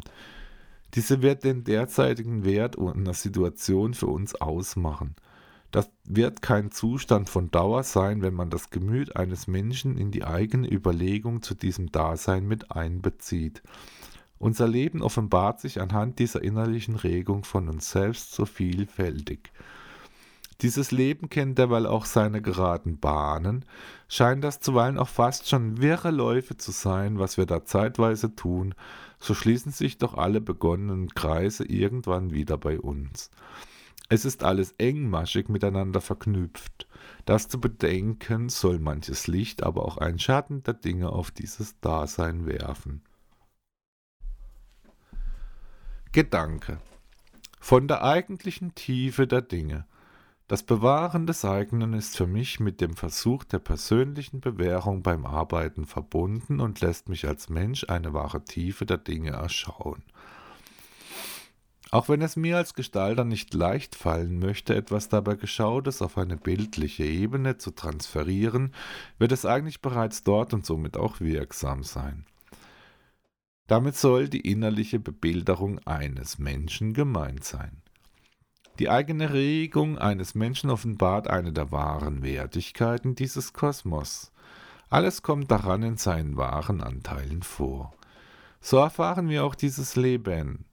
Diese 0.96 1.22
wird 1.22 1.44
den 1.44 1.64
derzeitigen 1.64 2.44
Wert 2.44 2.76
einer 2.80 3.14
Situation 3.14 3.94
für 3.94 4.08
uns 4.08 4.34
ausmachen. 4.34 5.16
Das 5.70 5.92
wird 6.06 6.42
kein 6.42 6.72
Zustand 6.72 7.30
von 7.30 7.52
Dauer 7.52 7.84
sein, 7.84 8.24
wenn 8.24 8.34
man 8.34 8.50
das 8.50 8.72
Gemüt 8.72 9.16
eines 9.16 9.46
Menschen 9.46 9.96
in 9.96 10.10
die 10.10 10.24
eigene 10.24 10.74
Überlegung 10.74 11.44
zu 11.44 11.54
diesem 11.54 11.92
Dasein 11.92 12.48
mit 12.48 12.72
einbezieht. 12.72 13.62
Unser 14.40 14.68
Leben 14.68 15.04
offenbart 15.04 15.62
sich 15.62 15.80
anhand 15.80 16.18
dieser 16.18 16.42
innerlichen 16.42 16.96
Regung 16.96 17.44
von 17.44 17.70
uns 17.70 17.92
selbst 17.92 18.32
so 18.32 18.48
vielfältig. 18.48 19.52
Dieses 20.62 20.92
Leben 20.92 21.30
kennt 21.30 21.60
derweil 21.60 21.86
auch 21.86 22.06
seine 22.06 22.42
geraden 22.42 23.00
Bahnen, 23.00 23.64
scheint 24.08 24.44
das 24.44 24.60
zuweilen 24.60 24.98
auch 24.98 25.10
fast 25.10 25.48
schon 25.48 25.82
wirre 25.82 26.10
Läufe 26.10 26.58
zu 26.58 26.72
sein, 26.72 27.20
was 27.20 27.38
wir 27.38 27.46
da 27.46 27.64
zeitweise 27.64 28.36
tun, 28.36 28.74
so 29.20 29.36
schließen 29.36 29.72
sich 29.72 30.00
doch 30.00 30.16
alle 30.16 30.42
begonnenen 30.42 31.10
Kreise 31.10 31.64
irgendwann 31.64 32.32
wieder 32.32 32.58
bei 32.58 32.80
uns. 32.80 33.30
Es 34.10 34.26
ist 34.26 34.44
alles 34.44 34.72
engmaschig 34.78 35.50
miteinander 35.50 36.02
verknüpft. 36.02 36.88
Das 37.26 37.50
zu 37.50 37.60
bedenken 37.60 38.50
soll 38.50 38.80
manches 38.80 39.28
Licht, 39.28 39.64
aber 39.64 39.84
auch 39.86 39.98
ein 39.98 40.18
Schatten 40.18 40.64
der 40.64 40.76
Dinge 40.76 41.10
auf 41.10 41.30
dieses 41.30 41.80
Dasein 41.82 42.46
werfen. 42.46 43.02
Gedanke 46.14 46.80
von 47.60 47.88
der 47.88 48.02
eigentlichen 48.02 48.74
Tiefe 48.76 49.28
der 49.28 49.42
Dinge 49.42 49.86
das 50.48 50.64
Bewahren 50.64 51.28
des 51.28 51.44
eigenen 51.44 51.94
ist 51.94 52.16
für 52.16 52.28
mich 52.28 52.62
mit 52.62 52.80
dem 52.80 52.96
Versuch 52.96 53.44
der 53.44 53.60
persönlichen 53.60 54.40
Bewährung 54.40 55.04
beim 55.04 55.26
Arbeiten 55.26 55.86
verbunden 55.86 56.62
und 56.62 56.80
lässt 56.80 57.10
mich 57.10 57.28
als 57.28 57.50
Mensch 57.50 57.86
eine 57.90 58.14
wahre 58.14 58.46
Tiefe 58.46 58.86
der 58.86 58.98
Dinge 58.98 59.32
erschauen. 59.32 60.04
Auch 61.92 62.10
wenn 62.10 62.22
es 62.22 62.36
mir 62.36 62.58
als 62.58 62.74
Gestalter 62.74 63.24
nicht 63.24 63.54
leicht 63.54 63.96
fallen 63.96 64.40
möchte, 64.40 64.76
etwas 64.76 65.10
dabei 65.10 65.36
Geschautes 65.36 66.02
auf 66.02 66.18
eine 66.18 66.38
bildliche 66.38 67.04
Ebene 67.04 67.58
zu 67.58 67.72
transferieren, 67.72 68.74
wird 69.18 69.32
es 69.32 69.46
eigentlich 69.46 69.82
bereits 69.82 70.24
dort 70.24 70.54
und 70.54 70.66
somit 70.66 70.98
auch 70.98 71.20
wirksam 71.20 71.84
sein. 71.84 72.26
Damit 73.68 73.98
soll 73.98 74.30
die 74.30 74.50
innerliche 74.50 75.00
Bebilderung 75.00 75.80
eines 75.86 76.40
Menschen 76.40 76.94
gemeint 76.94 77.44
sein. 77.44 77.82
Die 78.80 78.90
eigene 78.90 79.34
Regung 79.34 79.98
eines 79.98 80.36
Menschen 80.36 80.70
offenbart 80.70 81.28
eine 81.28 81.52
der 81.52 81.72
wahren 81.72 82.22
Wertigkeiten 82.22 83.16
dieses 83.16 83.54
Kosmos. 83.54 84.32
Alles 84.90 85.24
kommt 85.24 85.50
daran 85.50 85.82
in 85.82 85.98
seinen 85.98 86.38
wahren 86.38 86.82
Anteilen 86.82 87.42
vor. 87.42 87.94
So 88.62 88.78
erfahren 88.78 89.30
wir 89.30 89.46
auch 89.46 89.56
dieses 89.56 89.96
Leben. 89.96 90.66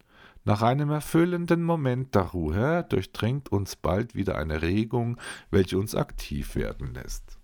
Nach 0.44 0.60
einem 0.60 0.90
erfüllenden 0.90 1.62
Moment 1.62 2.14
der 2.14 2.22
Ruhe 2.22 2.84
durchdringt 2.90 3.50
uns 3.50 3.74
bald 3.74 4.14
wieder 4.14 4.36
eine 4.36 4.60
Regung, 4.60 5.18
welche 5.50 5.78
uns 5.78 5.94
aktiv 5.94 6.56
werden 6.56 6.92
lässt. 6.92 7.38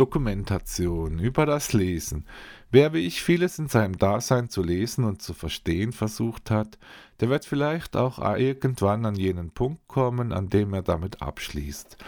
Dokumentation 0.00 1.18
über 1.18 1.44
das 1.44 1.74
Lesen. 1.74 2.24
Wer 2.70 2.94
wie 2.94 3.06
ich 3.06 3.22
vieles 3.22 3.58
in 3.58 3.68
seinem 3.68 3.98
Dasein 3.98 4.48
zu 4.48 4.62
lesen 4.62 5.04
und 5.04 5.20
zu 5.20 5.34
verstehen 5.34 5.92
versucht 5.92 6.50
hat, 6.50 6.78
der 7.20 7.28
wird 7.28 7.44
vielleicht 7.44 7.98
auch 7.98 8.18
irgendwann 8.38 9.04
an 9.04 9.14
jenen 9.14 9.50
Punkt 9.50 9.86
kommen, 9.88 10.32
an 10.32 10.48
dem 10.48 10.72
er 10.72 10.80
damit 10.80 11.20
abschließt. 11.20 11.98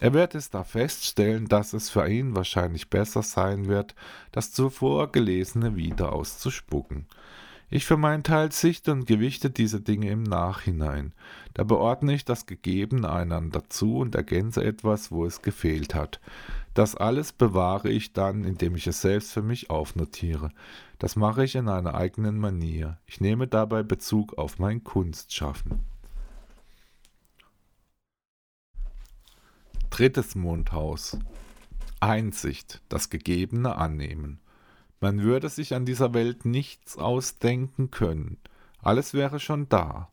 Er 0.00 0.14
wird 0.14 0.34
es 0.34 0.48
da 0.48 0.64
feststellen, 0.64 1.46
dass 1.46 1.74
es 1.74 1.90
für 1.90 2.08
ihn 2.08 2.34
wahrscheinlich 2.34 2.88
besser 2.88 3.22
sein 3.22 3.68
wird, 3.68 3.94
das 4.30 4.50
zuvor 4.52 5.12
Gelesene 5.12 5.76
wieder 5.76 6.14
auszuspucken. 6.14 7.04
Ich 7.74 7.86
für 7.86 7.96
meinen 7.96 8.22
Teil 8.22 8.52
sichte 8.52 8.92
und 8.92 9.06
gewichte 9.06 9.48
diese 9.48 9.80
Dinge 9.80 10.10
im 10.10 10.22
Nachhinein. 10.22 11.14
Da 11.54 11.64
beordne 11.64 12.12
ich 12.14 12.24
das 12.24 12.44
Gegebene 12.44 13.10
einander 13.10 13.62
zu 13.70 13.96
und 13.96 14.14
ergänze 14.14 14.62
etwas, 14.62 15.10
wo 15.10 15.24
es 15.24 15.40
gefehlt 15.40 15.94
hat. 15.94 16.20
Das 16.74 16.94
alles 16.94 17.32
bewahre 17.32 17.90
ich 17.90 18.12
dann, 18.12 18.44
indem 18.44 18.76
ich 18.76 18.86
es 18.86 19.02
selbst 19.02 19.32
für 19.32 19.42
mich 19.42 19.68
aufnotiere. 19.68 20.50
Das 20.98 21.16
mache 21.16 21.44
ich 21.44 21.54
in 21.54 21.68
einer 21.68 21.94
eigenen 21.94 22.38
Manier. 22.38 22.98
Ich 23.06 23.20
nehme 23.20 23.46
dabei 23.46 23.82
Bezug 23.82 24.38
auf 24.38 24.58
mein 24.58 24.82
Kunstschaffen. 24.82 25.80
Drittes 29.90 30.34
Mondhaus. 30.34 31.18
Einsicht, 32.00 32.80
das 32.88 33.10
Gegebene 33.10 33.76
annehmen. 33.76 34.40
Man 35.00 35.20
würde 35.20 35.48
sich 35.48 35.74
an 35.74 35.84
dieser 35.84 36.14
Welt 36.14 36.44
nichts 36.44 36.96
ausdenken 36.96 37.90
können. 37.90 38.38
Alles 38.78 39.14
wäre 39.14 39.40
schon 39.40 39.68
da. 39.68 40.11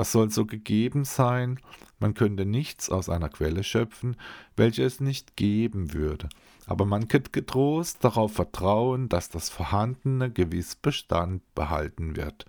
Das 0.00 0.12
soll 0.12 0.30
so 0.30 0.46
gegeben 0.46 1.04
sein, 1.04 1.60
man 1.98 2.14
könnte 2.14 2.46
nichts 2.46 2.88
aus 2.88 3.10
einer 3.10 3.28
Quelle 3.28 3.62
schöpfen, 3.62 4.16
welche 4.56 4.82
es 4.82 4.98
nicht 4.98 5.36
geben 5.36 5.92
würde, 5.92 6.30
aber 6.64 6.86
man 6.86 7.06
könnte 7.06 7.32
getrost 7.32 8.02
darauf 8.02 8.32
vertrauen, 8.32 9.10
dass 9.10 9.28
das 9.28 9.50
Vorhandene 9.50 10.30
gewiss 10.30 10.74
Bestand 10.74 11.42
behalten 11.54 12.16
wird. 12.16 12.46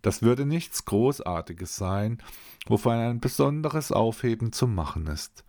Das 0.00 0.22
würde 0.22 0.46
nichts 0.46 0.86
Großartiges 0.86 1.76
sein, 1.76 2.22
wovon 2.66 2.94
ein 2.94 3.20
besonderes 3.20 3.92
Aufheben 3.92 4.54
zu 4.54 4.66
machen 4.66 5.08
ist. 5.08 5.44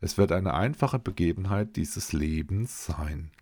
Es 0.00 0.16
wird 0.16 0.30
eine 0.30 0.54
einfache 0.54 1.00
Begebenheit 1.00 1.74
dieses 1.74 2.12
Lebens 2.12 2.86
sein. 2.86 3.32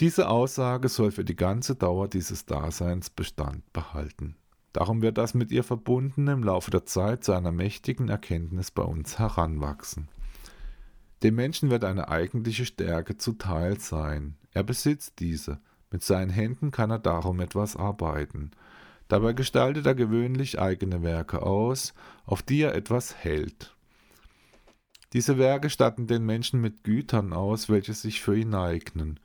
Diese 0.00 0.28
Aussage 0.28 0.88
soll 0.88 1.12
für 1.12 1.24
die 1.24 1.36
ganze 1.36 1.76
Dauer 1.76 2.08
dieses 2.08 2.44
Daseins 2.44 3.08
Bestand 3.08 3.72
behalten. 3.72 4.34
Darum 4.74 5.02
wird 5.02 5.18
das 5.18 5.34
mit 5.34 5.52
ihr 5.52 5.62
Verbundene 5.62 6.32
im 6.32 6.42
Laufe 6.42 6.72
der 6.72 6.84
Zeit 6.84 7.22
zu 7.22 7.32
einer 7.32 7.52
mächtigen 7.52 8.08
Erkenntnis 8.08 8.72
bei 8.72 8.82
uns 8.82 9.20
heranwachsen. 9.20 10.08
Dem 11.22 11.36
Menschen 11.36 11.70
wird 11.70 11.84
eine 11.84 12.08
eigentliche 12.08 12.66
Stärke 12.66 13.16
zuteil 13.16 13.78
sein. 13.78 14.36
Er 14.52 14.64
besitzt 14.64 15.20
diese. 15.20 15.60
Mit 15.92 16.02
seinen 16.02 16.30
Händen 16.30 16.72
kann 16.72 16.90
er 16.90 16.98
darum 16.98 17.38
etwas 17.38 17.76
arbeiten. 17.76 18.50
Dabei 19.06 19.32
gestaltet 19.32 19.86
er 19.86 19.94
gewöhnlich 19.94 20.58
eigene 20.58 21.04
Werke 21.04 21.42
aus, 21.42 21.94
auf 22.26 22.42
die 22.42 22.60
er 22.62 22.74
etwas 22.74 23.14
hält. 23.14 23.76
Diese 25.12 25.38
Werke 25.38 25.70
statten 25.70 26.08
den 26.08 26.26
Menschen 26.26 26.60
mit 26.60 26.82
Gütern 26.82 27.32
aus, 27.32 27.68
welche 27.68 27.94
sich 27.94 28.20
für 28.20 28.36
ihn 28.36 28.56
eignen. 28.56 29.20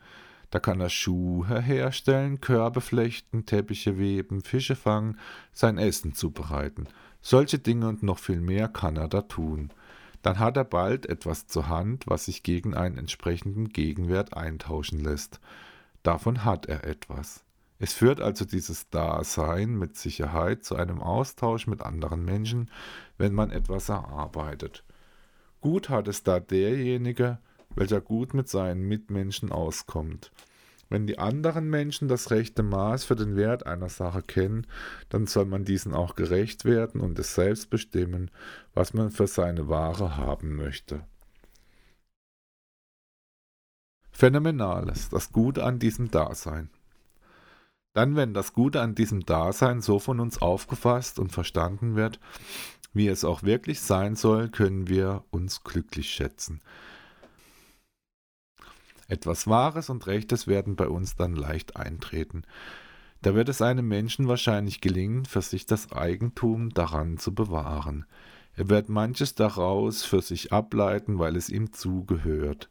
Da 0.50 0.60
kann 0.60 0.82
er 0.82 0.90
Schuhe 0.90 1.62
herstellen, 1.62 2.42
Körbe 2.42 2.82
flechten, 2.82 3.46
Teppiche 3.46 3.98
weben, 3.98 4.42
Fische 4.42 4.76
fangen, 4.76 5.20
sein 5.54 5.78
Essen 5.78 6.14
zubereiten. 6.14 6.88
Solche 7.22 7.60
Dinge 7.60 7.88
und 7.88 8.02
noch 8.02 8.20
viel 8.20 8.42
mehr 8.42 8.68
kann 8.68 8.98
er 8.98 9.08
da 9.08 9.22
tun. 9.22 9.72
Dann 10.22 10.40
hat 10.40 10.58
er 10.58 10.66
bald 10.66 11.06
etwas 11.06 11.48
zur 11.48 11.70
Hand, 11.70 12.06
was 12.08 12.26
sich 12.26 12.44
gegen 12.44 12.74
einen 12.74 12.98
entsprechenden 12.98 13.70
Gegenwert 13.70 14.36
eintauschen 14.36 15.04
lässt. 15.04 15.40
Davon 16.04 16.44
hat 16.46 16.66
er 16.66 16.84
etwas. 16.84 17.44
Es 17.78 17.94
führt 17.94 18.20
also 18.20 18.44
dieses 18.44 18.90
Dasein 18.90 19.76
mit 19.78 19.98
Sicherheit 19.98 20.66
zu 20.66 20.76
einem 20.76 21.02
Austausch 21.02 21.68
mit 21.68 21.82
anderen 21.82 22.26
Menschen, 22.26 22.70
wenn 23.18 23.34
man 23.34 23.52
etwas 23.52 23.88
erarbeitet. 23.88 24.84
Gut 25.62 25.90
hat 25.90 26.10
es 26.10 26.24
da 26.24 26.40
derjenige, 26.42 27.40
welcher 27.80 28.02
gut 28.02 28.34
mit 28.34 28.50
seinen 28.50 28.82
Mitmenschen 28.89 29.54
auskommt. 29.54 30.34
Wenn 30.89 31.08
die 31.08 31.18
anderen 31.18 31.70
Menschen 31.70 32.10
das 32.10 32.30
rechte 32.30 32.62
Maß 32.62 33.06
für 33.06 33.15
den 33.15 33.38
Wert 33.38 33.65
einer 33.65 33.88
Sache 33.88 34.22
kennen, 34.22 34.68
dann 35.08 35.28
soll 35.28 35.46
man 35.46 35.63
diesen 35.63 35.94
auch 35.94 36.15
gerecht 36.15 36.65
werden 36.65 37.00
und 37.00 37.18
es 37.20 37.36
selbst 37.36 37.70
bestimmen, 37.70 38.32
was 38.74 38.94
man 38.94 39.12
für 39.12 39.28
seine 39.28 39.70
Ware 39.70 40.18
haben 40.18 40.58
möchte. 40.58 41.06
Phänomenales, 44.12 45.08
das 45.08 45.32
Gute 45.32 45.63
an 45.63 45.80
diesem 45.80 46.12
Dasein. 46.12 46.70
Dann, 47.94 48.18
wenn 48.18 48.34
das 48.34 48.52
Gute 48.52 48.82
an 48.82 48.94
diesem 48.94 49.26
Dasein 49.26 49.80
so 49.80 50.00
von 50.00 50.20
uns 50.20 50.42
aufgefasst 50.42 51.18
und 51.18 51.32
verstanden 51.32 51.96
wird, 51.96 52.20
wie 52.92 53.08
es 53.08 53.24
auch 53.24 53.44
wirklich 53.44 53.80
sein 53.80 54.18
soll, 54.18 54.50
können 54.50 54.89
wir 54.89 55.24
uns 55.32 55.63
glücklich 55.63 56.10
schätzen. 56.10 56.60
Etwas 59.10 59.48
Wahres 59.48 59.89
und 59.89 60.08
Rechtes 60.08 60.48
werden 60.48 60.76
bei 60.76 60.88
uns 60.88 61.15
dann 61.15 61.36
leicht 61.36 61.76
eintreten. 61.76 62.43
Da 63.22 63.36
wird 63.36 63.50
es 63.50 63.62
einem 63.62 63.88
Menschen 63.88 64.28
wahrscheinlich 64.28 64.80
gelingen, 64.80 65.26
für 65.26 65.41
sich 65.41 65.65
das 65.65 65.91
Eigentum 65.91 66.69
daran 66.69 67.17
zu 67.17 67.34
bewahren. 67.34 68.06
Er 68.56 68.69
wird 68.69 68.88
manches 68.88 69.36
daraus 69.36 70.04
für 70.04 70.22
sich 70.22 70.54
ableiten, 70.54 71.19
weil 71.19 71.36
es 71.36 71.50
ihm 71.50 71.74
zugehört. 71.74 72.69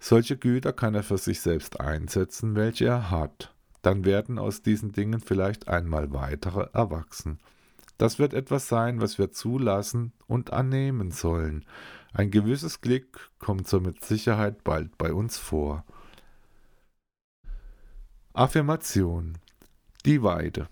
Solche 0.00 0.36
Güter 0.36 0.72
kann 0.72 0.94
er 0.94 1.02
für 1.02 1.18
sich 1.18 1.40
selbst 1.40 1.80
einsetzen, 1.80 2.54
welche 2.56 2.86
er 2.86 3.10
hat. 3.10 3.54
Dann 3.80 4.04
werden 4.04 4.38
aus 4.38 4.62
diesen 4.62 4.92
Dingen 4.92 5.20
vielleicht 5.20 5.68
einmal 5.68 6.12
weitere 6.12 6.68
erwachsen. 6.72 7.38
Das 7.98 8.20
wird 8.20 8.32
etwas 8.32 8.68
sein, 8.68 9.00
was 9.00 9.18
wir 9.18 9.32
zulassen 9.32 10.12
und 10.28 10.52
annehmen 10.52 11.10
sollen. 11.10 11.64
Ein 12.12 12.30
gewisses 12.30 12.80
Glück 12.80 13.30
kommt 13.40 13.66
so 13.66 13.80
mit 13.80 14.04
Sicherheit 14.04 14.62
bald 14.62 14.96
bei 14.96 15.12
uns 15.12 15.36
vor. 15.36 15.84
Affirmation 18.32 19.36
Die 20.06 20.22
Weide 20.22 20.68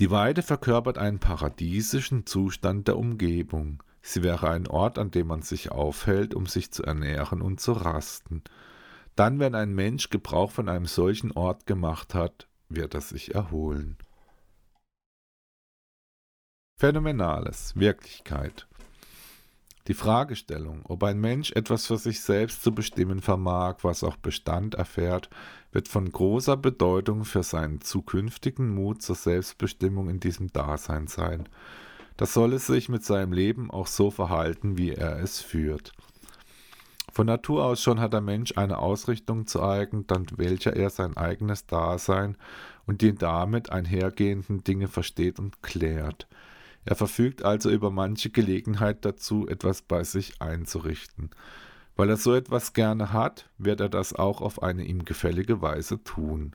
Die 0.00 0.10
Weide 0.10 0.42
verkörpert 0.42 0.96
einen 0.96 1.18
paradiesischen 1.18 2.24
Zustand 2.24 2.88
der 2.88 2.96
Umgebung. 2.96 3.82
Sie 4.00 4.22
wäre 4.22 4.48
ein 4.48 4.66
Ort, 4.66 4.98
an 4.98 5.10
dem 5.10 5.26
man 5.26 5.42
sich 5.42 5.70
aufhält, 5.70 6.34
um 6.34 6.46
sich 6.46 6.70
zu 6.72 6.84
ernähren 6.84 7.42
und 7.42 7.60
zu 7.60 7.72
rasten. 7.72 8.42
Dann, 9.14 9.40
wenn 9.40 9.54
ein 9.54 9.74
Mensch 9.74 10.08
Gebrauch 10.08 10.52
von 10.52 10.70
einem 10.70 10.86
solchen 10.86 11.32
Ort 11.32 11.66
gemacht 11.66 12.14
hat, 12.14 12.48
wird 12.70 12.94
er 12.94 13.02
sich 13.02 13.34
erholen. 13.34 13.98
Phänomenales, 16.80 17.72
Wirklichkeit. 17.74 18.68
Die 19.88 19.94
Fragestellung, 19.94 20.82
ob 20.84 21.02
ein 21.02 21.18
Mensch 21.18 21.50
etwas 21.50 21.88
für 21.88 21.96
sich 21.96 22.20
selbst 22.20 22.62
zu 22.62 22.72
bestimmen 22.72 23.20
vermag, 23.20 23.78
was 23.82 24.04
auch 24.04 24.14
Bestand 24.14 24.76
erfährt, 24.76 25.28
wird 25.72 25.88
von 25.88 26.08
großer 26.08 26.56
Bedeutung 26.56 27.24
für 27.24 27.42
seinen 27.42 27.80
zukünftigen 27.80 28.72
Mut 28.72 29.02
zur 29.02 29.16
Selbstbestimmung 29.16 30.08
in 30.08 30.20
diesem 30.20 30.52
Dasein 30.52 31.08
sein. 31.08 31.48
Das 32.16 32.32
soll 32.32 32.52
es 32.52 32.68
sich 32.68 32.88
mit 32.88 33.04
seinem 33.04 33.32
Leben 33.32 33.72
auch 33.72 33.88
so 33.88 34.12
verhalten, 34.12 34.78
wie 34.78 34.92
er 34.92 35.18
es 35.18 35.40
führt. 35.40 35.90
Von 37.10 37.26
Natur 37.26 37.64
aus 37.64 37.82
schon 37.82 37.98
hat 37.98 38.12
der 38.12 38.20
Mensch 38.20 38.56
eine 38.56 38.78
Ausrichtung 38.78 39.48
zu 39.48 39.60
eigen, 39.64 40.06
dank 40.06 40.38
welcher 40.38 40.76
er 40.76 40.90
sein 40.90 41.16
eigenes 41.16 41.66
Dasein 41.66 42.36
und 42.86 43.02
die 43.02 43.16
damit 43.16 43.72
einhergehenden 43.72 44.62
Dinge 44.62 44.86
versteht 44.86 45.40
und 45.40 45.60
klärt. 45.60 46.28
Er 46.84 46.96
verfügt 46.96 47.42
also 47.42 47.70
über 47.70 47.90
manche 47.90 48.30
Gelegenheit 48.30 49.04
dazu, 49.04 49.46
etwas 49.46 49.82
bei 49.82 50.04
sich 50.04 50.40
einzurichten. 50.40 51.30
Weil 51.96 52.10
er 52.10 52.16
so 52.16 52.34
etwas 52.34 52.72
gerne 52.72 53.12
hat, 53.12 53.50
wird 53.58 53.80
er 53.80 53.88
das 53.88 54.14
auch 54.14 54.40
auf 54.40 54.62
eine 54.62 54.84
ihm 54.84 55.04
gefällige 55.04 55.60
Weise 55.60 56.02
tun. 56.02 56.54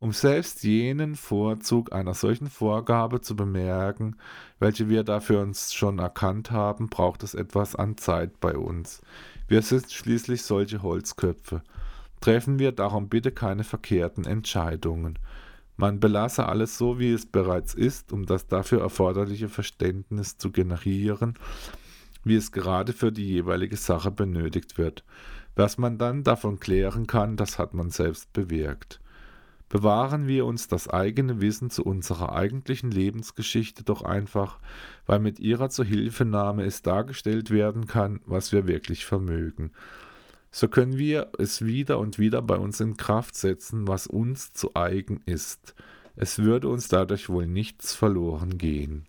Um 0.00 0.12
selbst 0.12 0.62
jenen 0.62 1.16
Vorzug 1.16 1.92
einer 1.92 2.14
solchen 2.14 2.48
Vorgabe 2.48 3.20
zu 3.20 3.34
bemerken, 3.34 4.16
welche 4.60 4.88
wir 4.88 5.02
dafür 5.02 5.40
uns 5.40 5.74
schon 5.74 5.98
erkannt 5.98 6.52
haben, 6.52 6.88
braucht 6.88 7.24
es 7.24 7.34
etwas 7.34 7.74
an 7.74 7.96
Zeit 7.96 8.38
bei 8.38 8.56
uns. 8.56 9.02
Wir 9.48 9.62
sind 9.62 9.90
schließlich 9.90 10.42
solche 10.42 10.82
Holzköpfe. 10.82 11.62
Treffen 12.20 12.58
wir 12.60 12.70
darum 12.72 13.08
bitte 13.08 13.32
keine 13.32 13.64
verkehrten 13.64 14.24
Entscheidungen. 14.24 15.18
Man 15.80 16.00
belasse 16.00 16.46
alles 16.46 16.76
so, 16.76 16.98
wie 16.98 17.12
es 17.12 17.24
bereits 17.24 17.72
ist, 17.72 18.12
um 18.12 18.26
das 18.26 18.48
dafür 18.48 18.80
erforderliche 18.80 19.48
Verständnis 19.48 20.36
zu 20.36 20.50
generieren, 20.50 21.34
wie 22.24 22.34
es 22.34 22.50
gerade 22.50 22.92
für 22.92 23.12
die 23.12 23.28
jeweilige 23.28 23.76
Sache 23.76 24.10
benötigt 24.10 24.76
wird. 24.76 25.04
Was 25.54 25.78
man 25.78 25.96
dann 25.96 26.24
davon 26.24 26.58
klären 26.58 27.06
kann, 27.06 27.36
das 27.36 27.60
hat 27.60 27.74
man 27.74 27.90
selbst 27.90 28.32
bewirkt. 28.32 29.00
Bewahren 29.68 30.26
wir 30.26 30.46
uns 30.46 30.66
das 30.66 30.88
eigene 30.88 31.40
Wissen 31.40 31.70
zu 31.70 31.84
unserer 31.84 32.32
eigentlichen 32.32 32.90
Lebensgeschichte 32.90 33.84
doch 33.84 34.02
einfach, 34.02 34.58
weil 35.06 35.20
mit 35.20 35.38
ihrer 35.38 35.70
Zuhilfenahme 35.70 36.64
es 36.64 36.82
dargestellt 36.82 37.52
werden 37.52 37.86
kann, 37.86 38.20
was 38.26 38.50
wir 38.50 38.66
wirklich 38.66 39.06
vermögen 39.06 39.70
so 40.50 40.68
können 40.68 40.98
wir 40.98 41.30
es 41.38 41.64
wieder 41.64 41.98
und 41.98 42.18
wieder 42.18 42.42
bei 42.42 42.56
uns 42.56 42.80
in 42.80 42.96
Kraft 42.96 43.34
setzen, 43.34 43.86
was 43.86 44.06
uns 44.06 44.52
zu 44.52 44.74
eigen 44.74 45.20
ist. 45.26 45.74
Es 46.16 46.38
würde 46.38 46.68
uns 46.68 46.88
dadurch 46.88 47.28
wohl 47.28 47.46
nichts 47.46 47.94
verloren 47.94 48.58
gehen. 48.58 49.06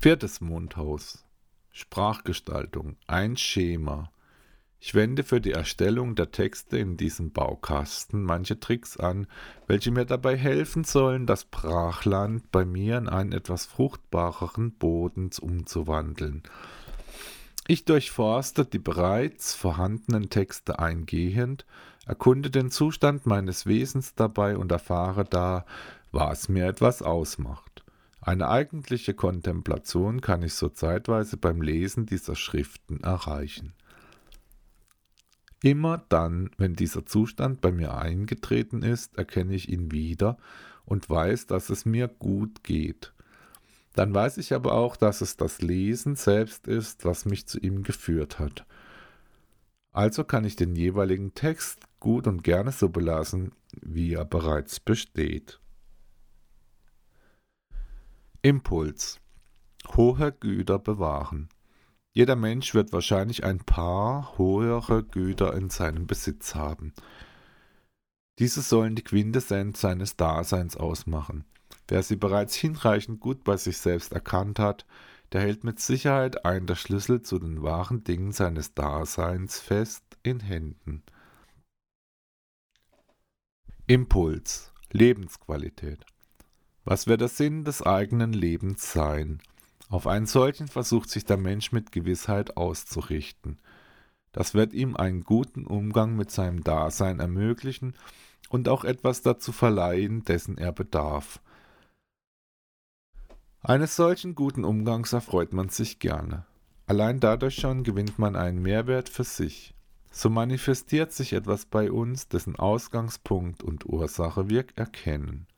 Viertes 0.00 0.40
Mondhaus. 0.40 1.24
Sprachgestaltung. 1.72 2.96
Ein 3.06 3.36
Schema. 3.36 4.10
Ich 4.78 4.94
wende 4.94 5.24
für 5.24 5.40
die 5.40 5.52
Erstellung 5.52 6.14
der 6.14 6.30
Texte 6.30 6.78
in 6.78 6.96
diesem 6.96 7.32
Baukasten 7.32 8.22
manche 8.22 8.60
Tricks 8.60 8.96
an, 8.96 9.26
welche 9.66 9.90
mir 9.90 10.04
dabei 10.04 10.36
helfen 10.36 10.84
sollen, 10.84 11.26
das 11.26 11.44
Brachland 11.44 12.50
bei 12.52 12.64
mir 12.64 12.98
in 12.98 13.08
einen 13.08 13.32
etwas 13.32 13.66
fruchtbareren 13.66 14.72
Boden 14.72 15.30
umzuwandeln. 15.40 16.42
Ich 17.68 17.84
durchforste 17.84 18.64
die 18.64 18.78
bereits 18.78 19.54
vorhandenen 19.54 20.30
Texte 20.30 20.78
eingehend, 20.78 21.66
erkunde 22.06 22.50
den 22.50 22.70
Zustand 22.70 23.26
meines 23.26 23.66
Wesens 23.66 24.14
dabei 24.14 24.56
und 24.56 24.70
erfahre 24.70 25.24
da, 25.24 25.66
was 26.12 26.48
mir 26.48 26.66
etwas 26.66 27.02
ausmacht. 27.02 27.84
Eine 28.20 28.48
eigentliche 28.48 29.14
Kontemplation 29.14 30.20
kann 30.20 30.42
ich 30.42 30.54
so 30.54 30.68
zeitweise 30.68 31.36
beim 31.36 31.60
Lesen 31.60 32.06
dieser 32.06 32.36
Schriften 32.36 33.00
erreichen. 33.02 33.72
Immer 35.62 36.04
dann, 36.08 36.50
wenn 36.58 36.74
dieser 36.74 37.06
Zustand 37.06 37.60
bei 37.60 37.72
mir 37.72 37.96
eingetreten 37.96 38.82
ist, 38.82 39.18
erkenne 39.18 39.54
ich 39.54 39.68
ihn 39.68 39.90
wieder 39.90 40.36
und 40.84 41.10
weiß, 41.10 41.46
dass 41.46 41.70
es 41.70 41.84
mir 41.84 42.06
gut 42.06 42.62
geht. 42.62 43.12
Dann 43.96 44.14
weiß 44.14 44.36
ich 44.36 44.52
aber 44.52 44.74
auch, 44.74 44.94
dass 44.94 45.22
es 45.22 45.38
das 45.38 45.62
Lesen 45.62 46.16
selbst 46.16 46.68
ist, 46.68 47.06
was 47.06 47.24
mich 47.24 47.46
zu 47.46 47.58
ihm 47.58 47.82
geführt 47.82 48.38
hat. 48.38 48.66
Also 49.90 50.22
kann 50.22 50.44
ich 50.44 50.54
den 50.54 50.76
jeweiligen 50.76 51.32
Text 51.32 51.80
gut 51.98 52.26
und 52.26 52.44
gerne 52.44 52.72
so 52.72 52.90
belassen, 52.90 53.52
wie 53.80 54.12
er 54.12 54.26
bereits 54.26 54.80
besteht. 54.80 55.58
Impuls. 58.42 59.18
Hohe 59.96 60.30
Güter 60.30 60.78
bewahren. 60.78 61.48
Jeder 62.12 62.36
Mensch 62.36 62.74
wird 62.74 62.92
wahrscheinlich 62.92 63.44
ein 63.44 63.60
paar 63.60 64.36
höhere 64.36 65.04
Güter 65.04 65.54
in 65.54 65.70
seinem 65.70 66.06
Besitz 66.06 66.54
haben. 66.54 66.92
Diese 68.38 68.60
sollen 68.60 68.94
die 68.94 69.04
Quintessenz 69.04 69.80
seines 69.80 70.16
Daseins 70.16 70.76
ausmachen. 70.76 71.46
Wer 71.88 72.02
sie 72.02 72.16
bereits 72.16 72.54
hinreichend 72.54 73.20
gut 73.20 73.44
bei 73.44 73.56
sich 73.56 73.78
selbst 73.78 74.12
erkannt 74.12 74.58
hat, 74.58 74.86
der 75.32 75.40
hält 75.40 75.64
mit 75.64 75.80
Sicherheit 75.80 76.44
einen 76.44 76.66
der 76.66 76.74
Schlüssel 76.74 77.22
zu 77.22 77.38
den 77.38 77.62
wahren 77.62 78.04
Dingen 78.04 78.32
seines 78.32 78.74
Daseins 78.74 79.58
fest 79.58 80.04
in 80.22 80.40
Händen. 80.40 81.02
Impuls, 83.86 84.72
Lebensqualität. 84.90 86.04
Was 86.84 87.06
wird 87.06 87.20
der 87.20 87.28
Sinn 87.28 87.64
des 87.64 87.82
eigenen 87.82 88.32
Lebens 88.32 88.92
sein? 88.92 89.40
Auf 89.88 90.06
einen 90.06 90.26
solchen 90.26 90.66
versucht 90.66 91.10
sich 91.10 91.24
der 91.24 91.36
Mensch 91.36 91.70
mit 91.70 91.92
Gewissheit 91.92 92.56
auszurichten. 92.56 93.60
Das 94.32 94.54
wird 94.54 94.72
ihm 94.72 94.96
einen 94.96 95.22
guten 95.22 95.66
Umgang 95.66 96.16
mit 96.16 96.30
seinem 96.30 96.62
Dasein 96.64 97.20
ermöglichen 97.20 97.94
und 98.48 98.68
auch 98.68 98.84
etwas 98.84 99.22
dazu 99.22 99.52
verleihen, 99.52 100.24
dessen 100.24 100.58
er 100.58 100.72
bedarf. 100.72 101.40
Eines 103.68 103.96
solchen 103.96 104.36
guten 104.36 104.64
Umgangs 104.64 105.12
erfreut 105.12 105.52
man 105.52 105.70
sich 105.70 105.98
gerne. 105.98 106.46
Allein 106.86 107.18
dadurch 107.18 107.56
schon 107.56 107.82
gewinnt 107.82 108.16
man 108.16 108.36
einen 108.36 108.62
Mehrwert 108.62 109.08
für 109.08 109.24
sich. 109.24 109.74
So 110.08 110.30
manifestiert 110.30 111.12
sich 111.12 111.32
etwas 111.32 111.66
bei 111.66 111.90
uns, 111.90 112.28
dessen 112.28 112.54
Ausgangspunkt 112.54 113.64
und 113.64 113.84
Ursache 113.84 114.48
wir 114.48 114.66
erkennen. 114.76 115.48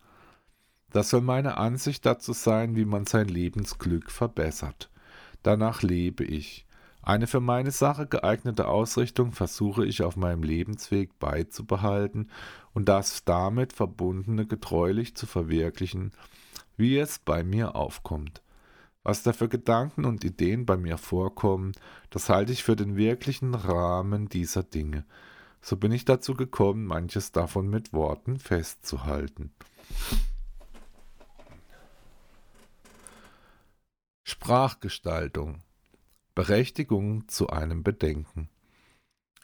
Das 0.90 1.10
soll 1.10 1.20
meine 1.20 1.58
Ansicht 1.58 2.06
dazu 2.06 2.32
sein, 2.32 2.76
wie 2.76 2.86
man 2.86 3.04
sein 3.04 3.28
Lebensglück 3.28 4.10
verbessert. 4.10 4.88
Danach 5.42 5.82
lebe 5.82 6.24
ich. 6.24 6.64
Eine 7.02 7.26
für 7.26 7.40
meine 7.40 7.72
Sache 7.72 8.06
geeignete 8.06 8.68
Ausrichtung 8.68 9.32
versuche 9.32 9.84
ich 9.84 10.02
auf 10.02 10.16
meinem 10.16 10.44
Lebensweg 10.44 11.18
beizubehalten 11.18 12.30
und 12.72 12.88
das 12.88 13.26
damit 13.26 13.74
verbundene 13.74 14.46
getreulich 14.46 15.14
zu 15.14 15.26
verwirklichen, 15.26 16.12
wie 16.78 16.96
es 16.96 17.18
bei 17.18 17.44
mir 17.44 17.74
aufkommt. 17.76 18.42
Was 19.02 19.22
da 19.22 19.32
für 19.32 19.48
Gedanken 19.48 20.04
und 20.04 20.24
Ideen 20.24 20.64
bei 20.64 20.76
mir 20.76 20.96
vorkommen, 20.96 21.72
das 22.10 22.28
halte 22.28 22.52
ich 22.52 22.64
für 22.64 22.76
den 22.76 22.96
wirklichen 22.96 23.54
Rahmen 23.54 24.28
dieser 24.28 24.62
Dinge. 24.62 25.04
So 25.60 25.76
bin 25.76 25.92
ich 25.92 26.04
dazu 26.04 26.34
gekommen, 26.34 26.86
manches 26.86 27.32
davon 27.32 27.68
mit 27.68 27.92
Worten 27.92 28.38
festzuhalten. 28.38 29.52
Sprachgestaltung 34.22 35.62
Berechtigung 36.34 37.26
zu 37.26 37.48
einem 37.48 37.82
Bedenken 37.82 38.48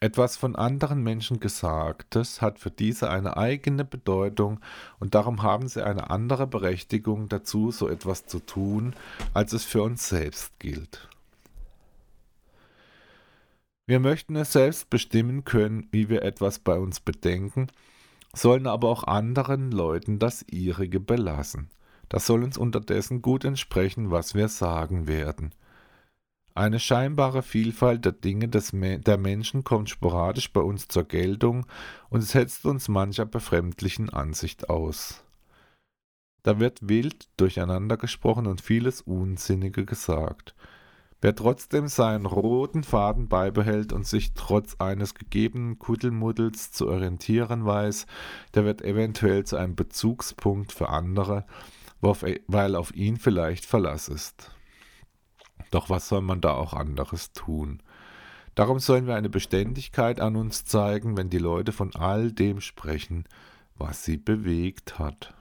etwas 0.01 0.37
von 0.37 0.57
anderen 0.57 1.03
Menschen 1.03 1.41
Gesagtes 1.41 2.43
hat 2.43 2.59
für 2.59 2.71
diese 2.71 3.11
eine 3.11 3.37
eigene 3.37 3.85
Bedeutung 3.85 4.61
und 4.99 5.15
darum 5.15 5.43
haben 5.43 5.69
sie 5.69 5.85
eine 5.85 6.11
andere 6.11 6.47
Berechtigung 6.47 7.29
dazu, 7.29 7.71
so 7.71 7.89
etwas 7.89 8.27
zu 8.27 8.41
tun, 8.41 8.95
als 9.33 9.53
es 9.53 9.65
für 9.65 9.83
uns 9.83 10.09
selbst 10.09 10.59
gilt. 10.59 11.09
Wir 13.87 14.01
möchten 14.01 14.35
es 14.37 14.53
selbst 14.53 14.89
bestimmen 14.89 15.45
können, 15.45 15.89
wie 15.91 16.09
wir 16.09 16.23
etwas 16.23 16.59
bei 16.59 16.79
uns 16.79 17.01
bedenken, 17.01 17.69
sollen 18.33 18.67
aber 18.67 18.89
auch 18.89 19.05
anderen 19.05 19.71
Leuten 19.71 20.19
das 20.19 20.43
ihrige 20.43 21.01
belassen. 21.01 21.69
Das 22.09 22.27
soll 22.27 22.45
uns 22.45 22.57
unterdessen 22.57 23.23
gut 23.23 23.45
entsprechen, 23.45 24.11
was 24.11 24.35
wir 24.35 24.49
sagen 24.49 25.07
werden. 25.07 25.53
Eine 26.57 26.79
scheinbare 26.79 27.43
Vielfalt 27.43 28.05
der 28.05 28.13
Dinge 28.13 28.47
des 28.47 28.71
der 28.73 29.19
Menschen 29.19 29.65
kommt 29.65 29.91
sporadisch 29.91 30.53
bei 30.53 30.61
uns 30.61 30.87
zur 30.87 31.03
Geltung 31.03 31.67
und 32.11 32.21
setzt 32.21 32.65
uns 32.65 32.87
mancher 32.87 33.27
befremdlichen 33.27 34.09
Ansicht 34.09 34.71
aus. 34.71 35.25
Da 36.45 36.61
wird 36.61 36.89
wild 36.89 37.29
durcheinander 37.39 37.97
gesprochen 37.97 38.47
und 38.47 38.61
vieles 38.61 39.01
Unsinnige 39.01 39.85
gesagt. 39.85 40.55
Wer 41.21 41.35
trotzdem 41.35 41.89
seinen 41.89 42.27
roten 42.27 42.85
Faden 42.85 43.29
beibehält 43.29 43.93
und 43.93 44.07
sich 44.07 44.35
trotz 44.35 44.77
eines 44.79 45.15
gegebenen 45.15 45.81
Kuddelmuddels 45.81 46.71
zu 46.71 46.87
orientieren 46.87 47.65
weiß, 47.65 48.07
der 48.55 48.65
wird 48.65 48.83
eventuell 48.83 49.43
zu 49.45 49.57
einem 49.57 49.75
Bezugspunkt 49.75 50.71
für 50.71 50.91
andere, 50.91 51.47
weil 52.01 52.77
auf 52.77 52.95
ihn 52.95 53.17
vielleicht 53.17 53.65
Verlass 53.65 54.07
ist. 54.09 54.54
Doch 55.71 55.91
was 55.91 56.09
soll 56.09 56.21
man 56.21 56.41
da 56.41 56.53
auch 56.53 56.73
anderes 56.73 57.33
tun? 57.33 57.83
Darum 58.55 58.79
sollen 58.79 59.07
wir 59.07 59.17
eine 59.17 59.29
Beständigkeit 59.29 60.21
an 60.21 60.37
uns 60.37 60.65
zeigen, 60.65 61.17
wenn 61.17 61.31
die 61.31 61.39
Leute 61.39 61.73
von 61.73 61.95
all 61.95 62.31
dem 62.31 62.61
sprechen, 62.61 63.25
was 63.77 64.05
sie 64.05 64.17
bewegt 64.17 64.99
hat. 64.99 65.35